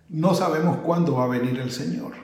No 0.08 0.34
sabemos 0.34 0.78
cuándo 0.78 1.14
va 1.14 1.24
a 1.24 1.28
venir 1.28 1.60
el 1.60 1.70
Señor, 1.70 2.14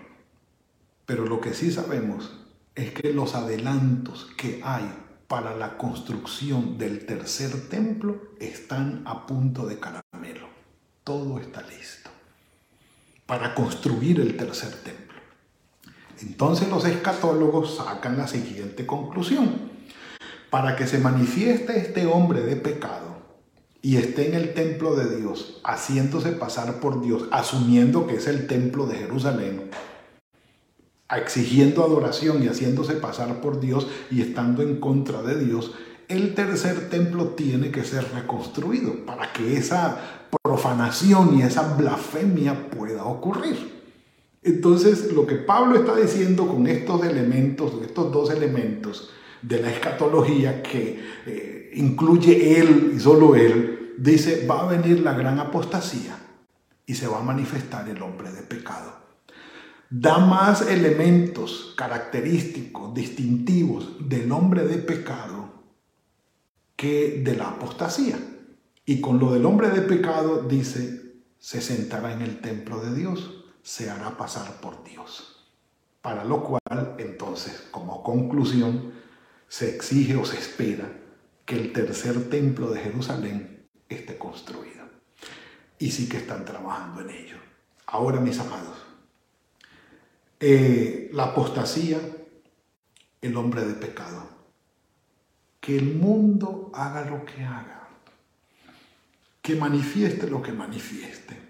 pero 1.07 1.25
lo 1.27 1.41
que 1.41 1.55
sí 1.55 1.71
sabemos 1.71 2.37
es 2.75 2.93
que 2.93 3.13
los 3.13 3.37
adelantos 3.37 4.29
que 4.37 4.61
hay 4.65 4.93
para 5.29 5.57
la 5.57 5.79
construcción 5.79 6.77
del 6.77 7.07
tercer 7.07 7.69
templo 7.69 8.21
están 8.41 9.03
a 9.07 9.25
punto 9.27 9.67
de 9.67 9.79
caramelo. 9.79 10.49
Todo 11.05 11.39
está 11.39 11.63
listo 11.63 12.11
para 13.27 13.55
construir 13.55 14.21
el 14.21 14.37
tercer 14.37 14.73
templo. 14.83 15.02
Entonces 16.23 16.69
los 16.69 16.85
escatólogos 16.85 17.77
sacan 17.77 18.17
la 18.17 18.29
siguiente 18.29 18.87
conclusión. 18.87 19.73
Para 20.51 20.77
que 20.77 20.87
se 20.87 20.99
manifieste 20.99 21.79
este 21.79 22.07
hombre 22.07 22.43
de 22.43 22.57
pecado 22.57 23.13
y 23.81 23.97
esté 23.97 24.29
en 24.29 24.35
el 24.35 24.55
templo 24.55 24.95
de 24.95 25.17
Dios, 25.17 25.61
haciéndose 25.65 26.33
pasar 26.33 26.79
por 26.81 27.03
Dios, 27.03 27.25
asumiendo 27.33 28.07
que 28.07 28.17
es 28.17 28.29
el 28.29 28.47
templo 28.47 28.87
de 28.87 28.97
Jerusalén, 28.97 29.71
exigiendo 31.11 31.83
adoración 31.83 32.43
y 32.43 32.49
haciéndose 32.49 32.95
pasar 32.95 33.41
por 33.41 33.61
Dios 33.61 33.89
y 34.11 34.23
estando 34.23 34.63
en 34.63 34.79
contra 34.79 35.23
de 35.23 35.45
Dios, 35.45 35.73
el 36.09 36.35
tercer 36.35 36.91
templo 36.91 37.29
tiene 37.29 37.71
que 37.71 37.85
ser 37.85 38.07
reconstruido 38.13 39.05
para 39.07 39.33
que 39.33 39.57
esa 39.57 39.99
profanación 40.43 41.39
y 41.39 41.43
esa 41.43 41.75
blasfemia 41.75 42.69
pueda 42.69 43.05
ocurrir. 43.05 43.82
Entonces, 44.43 45.13
lo 45.13 45.25
que 45.27 45.37
Pablo 45.37 45.77
está 45.77 45.97
diciendo 45.97 46.49
con 46.49 46.67
estos 46.67 47.05
elementos, 47.05 47.75
estos 47.83 48.11
dos 48.13 48.31
elementos 48.31 49.11
de 49.41 49.61
la 49.61 49.71
escatología 49.71 50.63
que 50.63 51.01
eh, 51.27 51.71
incluye 51.75 52.59
él 52.59 52.93
y 52.97 53.01
solo 53.01 53.37
él, 53.37 53.95
dice, 53.99 54.47
va 54.47 54.63
a 54.63 54.67
venir 54.67 55.01
la 55.01 55.15
gran 55.15 55.39
apostasía 55.39 56.19
y 56.87 56.95
se 56.95 57.07
va 57.07 57.21
a 57.21 57.23
manifestar 57.23 57.89
el 57.89 58.03
hombre 58.03 58.33
de 58.33 58.43
pecado. 58.43 59.01
Da 59.89 60.19
más 60.19 60.69
elementos 60.69 61.75
característicos, 61.77 62.95
distintivos 62.95 64.09
del 64.09 64.33
hombre 64.33 64.65
de 64.65 64.79
pecado 64.79 65.53
que 66.75 67.23
de 67.25 67.37
la 67.37 67.51
apostasía. 67.51 68.19
Y 68.85 69.01
con 69.01 69.21
lo 69.21 69.33
del 69.33 69.47
hombre 69.47 69.71
de 69.71 69.83
pecado 69.83 70.43
dice, 70.49 71.21
se 71.39 71.61
sentará 71.61 72.13
en 72.13 72.23
el 72.23 72.41
templo 72.41 72.81
de 72.81 72.95
Dios 72.95 73.42
se 73.63 73.91
hará 73.91 74.17
pasar 74.17 74.61
por 74.61 74.83
Dios. 74.85 75.47
Para 76.01 76.25
lo 76.25 76.43
cual, 76.43 76.97
entonces, 76.99 77.69
como 77.71 78.03
conclusión, 78.03 78.93
se 79.49 79.75
exige 79.75 80.17
o 80.17 80.25
se 80.25 80.39
espera 80.39 80.91
que 81.45 81.57
el 81.57 81.73
tercer 81.73 82.29
templo 82.29 82.71
de 82.71 82.81
Jerusalén 82.81 83.69
esté 83.89 84.19
construido. 84.19 84.83
Y 85.79 85.91
sí 85.91 86.09
que 86.09 86.19
están 86.19 86.45
trabajando 86.45 87.03
en 87.03 87.11
ello. 87.11 87.37
Ahora, 87.87 88.21
mis 88.21 88.39
amados, 88.39 88.79
eh, 90.41 91.11
la 91.13 91.25
apostasía, 91.25 92.01
el 93.21 93.37
hombre 93.37 93.65
de 93.65 93.75
pecado. 93.75 94.29
Que 95.61 95.77
el 95.77 95.95
mundo 95.95 96.73
haga 96.75 97.05
lo 97.05 97.25
que 97.25 97.45
haga. 97.45 97.89
Que 99.41 99.55
manifieste 99.55 100.29
lo 100.29 100.43
que 100.43 100.53
manifieste 100.53 101.42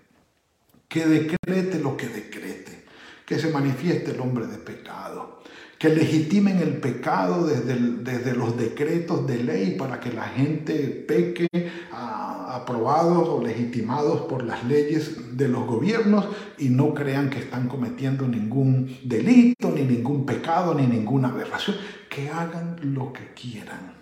que 0.92 1.07
decrete 1.07 1.78
lo 1.78 1.96
que 1.96 2.07
decrete, 2.07 2.85
que 3.24 3.38
se 3.38 3.50
manifieste 3.50 4.11
el 4.11 4.20
hombre 4.20 4.46
de 4.46 4.59
pecado, 4.59 5.42
que 5.78 5.88
legitimen 5.88 6.59
el 6.59 6.76
pecado 6.76 7.46
desde, 7.46 7.76
desde 8.02 8.35
los 8.35 8.59
decretos 8.59 9.26
de 9.26 9.42
ley 9.42 9.76
para 9.78 9.98
que 10.00 10.12
la 10.12 10.24
gente 10.24 10.74
peque, 11.09 11.48
aprobados 11.90 13.26
o 13.26 13.42
legitimados 13.42 14.22
por 14.22 14.44
las 14.44 14.64
leyes 14.64 15.38
de 15.38 15.48
los 15.48 15.66
gobiernos 15.66 16.26
y 16.59 16.68
no 16.68 16.92
crean 16.92 17.31
que 17.31 17.38
están 17.38 17.68
cometiendo 17.68 18.28
ningún 18.28 18.98
delito, 19.02 19.70
ni 19.70 19.85
ningún 19.85 20.26
pecado, 20.26 20.74
ni 20.74 20.87
ninguna 20.87 21.28
aberración, 21.28 21.76
que 22.11 22.28
hagan 22.28 22.76
lo 22.94 23.14
que 23.14 23.33
quieran. 23.33 23.94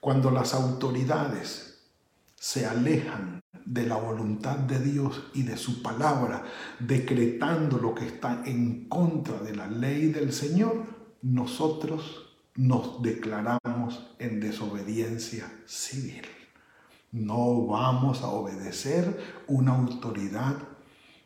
Cuando 0.00 0.32
las 0.32 0.52
autoridades 0.52 1.69
se 2.40 2.64
alejan 2.64 3.42
de 3.66 3.84
la 3.86 3.96
voluntad 3.96 4.56
de 4.56 4.78
Dios 4.78 5.30
y 5.34 5.42
de 5.42 5.58
su 5.58 5.82
palabra, 5.82 6.42
decretando 6.78 7.76
lo 7.76 7.94
que 7.94 8.06
está 8.06 8.42
en 8.46 8.88
contra 8.88 9.38
de 9.40 9.54
la 9.54 9.66
ley 9.66 10.06
del 10.06 10.32
Señor, 10.32 10.86
nosotros 11.20 12.38
nos 12.54 13.02
declaramos 13.02 14.14
en 14.18 14.40
desobediencia 14.40 15.52
civil. 15.66 16.22
No 17.12 17.66
vamos 17.66 18.22
a 18.22 18.28
obedecer 18.28 19.42
una 19.46 19.76
autoridad 19.76 20.56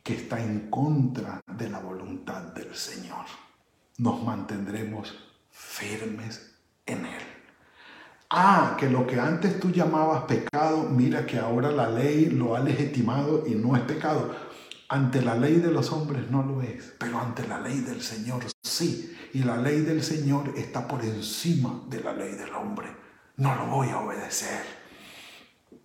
que 0.03 0.15
está 0.15 0.43
en 0.43 0.69
contra 0.69 1.41
de 1.47 1.69
la 1.69 1.79
voluntad 1.79 2.43
del 2.55 2.75
Señor. 2.75 3.27
Nos 3.99 4.21
mantendremos 4.25 5.15
firmes 5.53 6.57
en 6.87 7.07
Él. 7.07 7.34
Ah, 8.37 8.77
que 8.77 8.91
lo 8.91 9.07
que 9.07 9.21
antes 9.21 9.61
tú 9.61 9.71
llamabas 9.71 10.25
pecado, 10.25 10.89
mira 10.91 11.25
que 11.25 11.39
ahora 11.39 11.71
la 11.71 11.89
ley 11.89 12.27
lo 12.27 12.57
ha 12.57 12.59
legitimado 12.59 13.45
y 13.47 13.55
no 13.55 13.77
es 13.77 13.83
pecado. 13.83 14.35
Ante 14.89 15.23
la 15.23 15.37
ley 15.37 15.61
de 15.61 15.71
los 15.71 15.93
hombres 15.93 16.29
no 16.33 16.43
lo 16.43 16.61
es, 16.61 16.95
pero 16.99 17.21
ante 17.21 17.47
la 17.47 17.61
ley 17.61 17.79
del 17.79 18.03
Señor 18.03 18.43
sí. 18.61 19.17
Y 19.35 19.45
la 19.45 19.57
ley 19.57 19.83
del 19.83 20.03
Señor 20.03 20.53
está 20.57 20.89
por 20.89 21.05
encima 21.05 21.85
de 21.89 22.01
la 22.01 22.13
ley 22.13 22.33
del 22.33 22.53
hombre. 22.55 22.89
No 23.37 23.55
lo 23.55 23.67
voy 23.67 23.91
a 23.91 24.01
obedecer. 24.01 24.63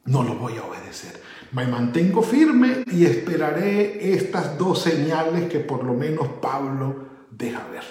No 0.05 0.23
lo 0.23 0.33
voy 0.33 0.57
a 0.57 0.63
obedecer. 0.63 1.21
Me 1.51 1.67
mantengo 1.67 2.23
firme 2.23 2.83
y 2.91 3.05
esperaré 3.05 4.11
estas 4.15 4.57
dos 4.57 4.81
señales 4.81 5.51
que 5.51 5.59
por 5.59 5.83
lo 5.83 5.93
menos 5.93 6.27
Pablo 6.41 7.09
deja 7.29 7.63
ver 7.67 7.83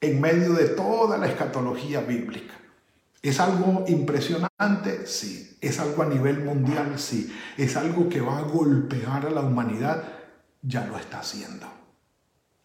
en 0.00 0.20
medio 0.20 0.54
de 0.54 0.70
toda 0.70 1.16
la 1.16 1.28
escatología 1.28 2.00
bíblica. 2.00 2.59
¿Es 3.22 3.38
algo 3.38 3.84
impresionante? 3.88 5.06
Sí. 5.06 5.58
¿Es 5.60 5.78
algo 5.78 6.02
a 6.02 6.06
nivel 6.06 6.42
mundial? 6.42 6.98
Sí. 6.98 7.30
¿Es 7.58 7.76
algo 7.76 8.08
que 8.08 8.20
va 8.20 8.38
a 8.38 8.42
golpear 8.42 9.26
a 9.26 9.30
la 9.30 9.42
humanidad? 9.42 10.04
Ya 10.62 10.86
lo 10.86 10.98
está 10.98 11.20
haciendo. 11.20 11.66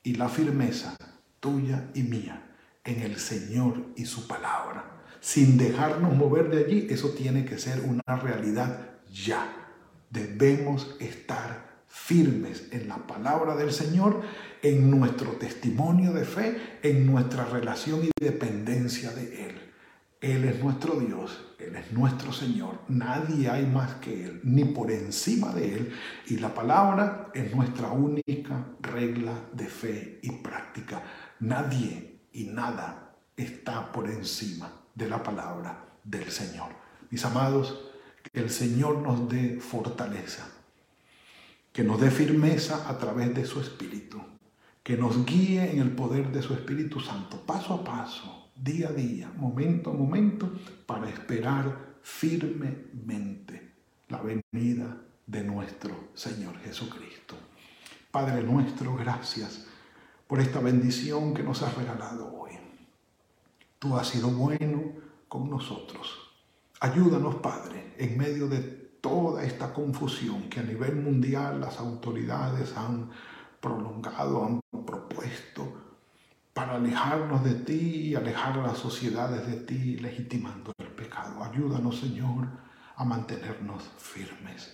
Y 0.03 0.15
la 0.15 0.29
firmeza 0.29 0.95
tuya 1.39 1.89
y 1.93 2.03
mía 2.03 2.45
en 2.85 3.01
el 3.01 3.17
Señor 3.17 3.83
y 3.95 4.05
su 4.05 4.27
palabra, 4.27 5.01
sin 5.19 5.57
dejarnos 5.57 6.15
mover 6.15 6.49
de 6.49 6.65
allí, 6.65 6.87
eso 6.89 7.09
tiene 7.09 7.43
que 7.43 7.57
ser 7.57 7.81
una 7.81 8.15
realidad 8.15 8.91
ya. 9.11 9.47
Debemos 10.11 10.95
estar 10.99 11.83
firmes 11.87 12.67
en 12.71 12.87
la 12.87 12.97
palabra 12.97 13.55
del 13.55 13.73
Señor, 13.73 14.21
en 14.61 14.91
nuestro 14.91 15.31
testimonio 15.31 16.13
de 16.13 16.25
fe, 16.25 16.79
en 16.83 17.05
nuestra 17.05 17.45
relación 17.45 18.03
y 18.03 18.11
dependencia 18.23 19.11
de 19.11 19.47
Él. 19.47 19.64
Él 20.25 20.43
es 20.45 20.59
nuestro 20.59 20.99
Dios, 20.99 21.39
Él 21.59 21.75
es 21.75 21.91
nuestro 21.91 22.33
Señor, 22.33 22.79
nadie 22.88 23.47
hay 23.47 23.67
más 23.67 23.93
que 23.97 24.25
Él, 24.25 24.41
ni 24.43 24.65
por 24.65 24.89
encima 24.89 25.53
de 25.53 25.75
Él. 25.75 25.93
Y 26.25 26.38
la 26.38 26.51
palabra 26.51 27.29
es 27.35 27.53
nuestra 27.53 27.91
única 27.91 28.65
regla 28.81 29.39
de 29.53 29.67
fe 29.67 30.19
y 30.23 30.31
práctica. 30.31 31.03
Nadie 31.41 32.21
y 32.33 32.45
nada 32.45 33.15
está 33.38 33.91
por 33.91 34.09
encima 34.09 34.71
de 34.95 35.07
la 35.07 35.21
palabra 35.21 35.85
del 36.03 36.31
Señor. 36.31 36.69
Mis 37.11 37.23
amados, 37.23 37.91
que 38.23 38.39
el 38.39 38.49
Señor 38.49 39.03
nos 39.03 39.29
dé 39.29 39.59
fortaleza, 39.59 40.49
que 41.71 41.83
nos 41.83 42.01
dé 42.01 42.09
firmeza 42.09 42.89
a 42.89 42.97
través 42.97 43.35
de 43.35 43.45
su 43.45 43.61
Espíritu, 43.61 44.19
que 44.81 44.97
nos 44.97 45.23
guíe 45.23 45.69
en 45.71 45.81
el 45.81 45.91
poder 45.91 46.31
de 46.31 46.41
su 46.41 46.55
Espíritu 46.55 46.99
Santo, 46.99 47.45
paso 47.45 47.75
a 47.75 47.83
paso 47.83 48.44
día 48.55 48.89
a 48.89 48.93
día, 48.93 49.31
momento 49.35 49.91
a 49.91 49.93
momento, 49.93 50.51
para 50.85 51.09
esperar 51.09 51.97
firmemente 52.01 53.73
la 54.07 54.21
venida 54.21 54.97
de 55.25 55.43
nuestro 55.43 56.09
Señor 56.13 56.57
Jesucristo. 56.59 57.35
Padre 58.11 58.43
nuestro, 58.43 58.95
gracias 58.95 59.65
por 60.27 60.39
esta 60.39 60.59
bendición 60.59 61.33
que 61.33 61.43
nos 61.43 61.61
has 61.61 61.75
regalado 61.75 62.33
hoy. 62.33 62.51
Tú 63.79 63.95
has 63.97 64.07
sido 64.07 64.29
bueno 64.29 64.83
con 65.27 65.49
nosotros. 65.49 66.31
Ayúdanos, 66.79 67.35
Padre, 67.35 67.93
en 67.97 68.17
medio 68.17 68.47
de 68.47 68.59
toda 68.59 69.43
esta 69.43 69.73
confusión 69.73 70.49
que 70.49 70.61
a 70.61 70.63
nivel 70.63 70.95
mundial 70.95 71.59
las 71.59 71.79
autoridades 71.79 72.75
han 72.75 73.11
prolongado, 73.59 74.45
han 74.45 74.61
propuesto 74.85 75.85
para 76.55 76.75
alejarnos 76.75 77.43
de 77.43 77.53
ti 77.53 77.73
y 77.73 78.15
alejar 78.15 78.57
a 78.57 78.67
las 78.67 78.77
sociedades 78.77 79.45
de 79.45 79.57
ti, 79.57 79.97
legitimando 79.97 80.71
el 80.77 80.87
pecado. 80.87 81.43
Ayúdanos, 81.43 81.99
Señor, 81.99 82.47
a 82.95 83.03
mantenernos 83.03 83.83
firmes. 83.97 84.73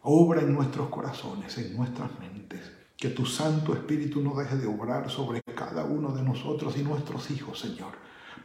Obra 0.00 0.40
en 0.40 0.54
nuestros 0.54 0.88
corazones, 0.88 1.58
en 1.58 1.76
nuestras 1.76 2.18
mentes. 2.18 2.72
Que 2.96 3.10
tu 3.10 3.26
Santo 3.26 3.74
Espíritu 3.74 4.22
no 4.22 4.34
deje 4.34 4.56
de 4.56 4.66
obrar 4.66 5.10
sobre 5.10 5.42
cada 5.42 5.84
uno 5.84 6.12
de 6.12 6.22
nosotros 6.22 6.78
y 6.78 6.82
nuestros 6.82 7.30
hijos, 7.30 7.60
Señor, 7.60 7.92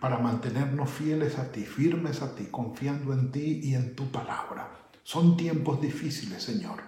para 0.02 0.18
mantenernos 0.18 0.90
fieles 0.90 1.40
a 1.40 1.50
ti, 1.54 1.62
firmes 1.62 2.22
a 2.22 2.36
ti, 2.36 2.48
confiando 2.52 3.14
en 3.14 3.32
ti 3.32 3.62
y 3.64 3.76
en 3.76 3.96
tu 3.96 4.12
palabra. 4.12 4.90
Son 5.04 5.38
tiempos 5.38 5.80
difíciles, 5.80 6.44
Señor. 6.44 6.82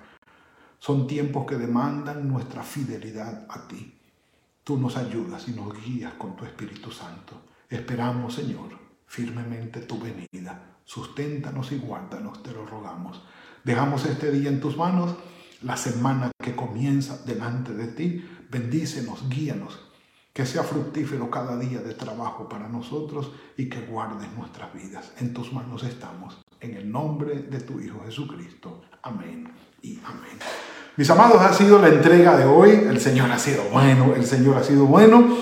Son 0.78 1.08
tiempos 1.08 1.46
que 1.46 1.56
demandan 1.56 2.28
nuestra 2.28 2.64
fidelidad 2.64 3.48
a 3.50 3.66
ti. 3.70 3.99
Tú 4.70 4.78
nos 4.78 4.98
ayudas 4.98 5.48
y 5.48 5.54
nos 5.54 5.74
guías 5.84 6.14
con 6.14 6.36
tu 6.36 6.46
Espíritu 6.46 6.92
Santo. 6.92 7.42
Esperamos, 7.68 8.36
Señor, 8.36 8.70
firmemente 9.08 9.80
tu 9.80 9.98
venida. 10.00 10.78
Susténtanos 10.86 11.72
y 11.72 11.80
guárdanos, 11.80 12.44
te 12.44 12.52
lo 12.52 12.68
rogamos. 12.68 13.20
Dejamos 13.64 14.06
este 14.06 14.30
día 14.30 14.48
en 14.48 14.60
tus 14.60 14.78
manos, 14.78 15.16
la 15.64 15.76
semana 15.76 16.30
que 16.40 16.56
comienza 16.56 17.18
delante 17.26 17.74
de 17.74 17.88
ti. 17.88 18.24
Bendícenos, 18.52 19.28
guíanos, 19.28 19.80
que 20.32 20.46
sea 20.46 20.62
fructífero 20.62 21.32
cada 21.32 21.58
día 21.58 21.80
de 21.80 21.96
trabajo 21.96 22.48
para 22.48 22.70
nosotros 22.70 23.32
y 23.58 23.70
que 23.70 23.82
guardes 23.82 24.32
nuestras 24.38 24.72
vidas. 24.72 25.14
En 25.18 25.34
tus 25.34 25.52
manos 25.52 25.82
estamos. 25.82 26.38
En 26.60 26.76
el 26.76 26.92
nombre 26.92 27.42
de 27.42 27.60
tu 27.62 27.80
Hijo 27.80 28.04
Jesucristo. 28.06 28.84
Amén 29.02 29.52
y 29.82 30.00
amén. 30.06 30.38
Mis 31.00 31.10
amados, 31.10 31.42
ha 31.42 31.54
sido 31.54 31.80
la 31.80 31.88
entrega 31.88 32.36
de 32.36 32.44
hoy. 32.44 32.72
El 32.72 33.00
Señor 33.00 33.32
ha 33.32 33.40
sido 33.40 33.64
bueno, 33.72 34.16
el 34.18 34.26
Señor 34.26 34.58
ha 34.58 34.64
sido 34.66 34.84
bueno. 34.86 35.34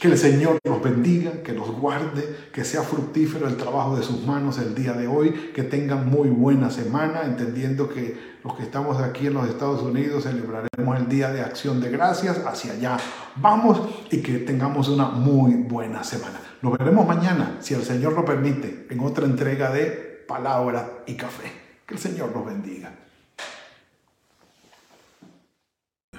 Que 0.00 0.08
el 0.08 0.18
Señor 0.18 0.58
los 0.64 0.82
bendiga, 0.82 1.44
que 1.44 1.52
los 1.52 1.70
guarde, 1.70 2.48
que 2.52 2.64
sea 2.64 2.82
fructífero 2.82 3.46
el 3.46 3.56
trabajo 3.56 3.96
de 3.96 4.02
sus 4.02 4.26
manos 4.26 4.58
el 4.58 4.74
día 4.74 4.94
de 4.94 5.06
hoy, 5.06 5.52
que 5.54 5.62
tengan 5.62 6.10
muy 6.10 6.28
buena 6.28 6.72
semana, 6.72 7.22
entendiendo 7.24 7.88
que 7.88 8.18
los 8.42 8.56
que 8.56 8.64
estamos 8.64 9.00
aquí 9.00 9.28
en 9.28 9.34
los 9.34 9.48
Estados 9.48 9.80
Unidos 9.80 10.24
celebraremos 10.24 10.98
el 10.98 11.08
Día 11.08 11.30
de 11.30 11.40
Acción 11.40 11.80
de 11.80 11.88
Gracias, 11.90 12.38
hacia 12.44 12.72
allá 12.72 12.96
vamos 13.36 13.80
y 14.10 14.22
que 14.22 14.38
tengamos 14.38 14.88
una 14.88 15.04
muy 15.06 15.54
buena 15.54 16.02
semana. 16.02 16.40
Nos 16.62 16.76
veremos 16.76 17.06
mañana, 17.06 17.58
si 17.60 17.74
el 17.74 17.84
Señor 17.84 18.14
lo 18.14 18.24
permite, 18.24 18.88
en 18.90 18.98
otra 18.98 19.24
entrega 19.24 19.70
de 19.70 20.24
Palabra 20.26 21.04
y 21.06 21.14
Café. 21.14 21.52
Que 21.86 21.94
el 21.94 22.00
Señor 22.00 22.32
los 22.34 22.44
bendiga. 22.44 23.05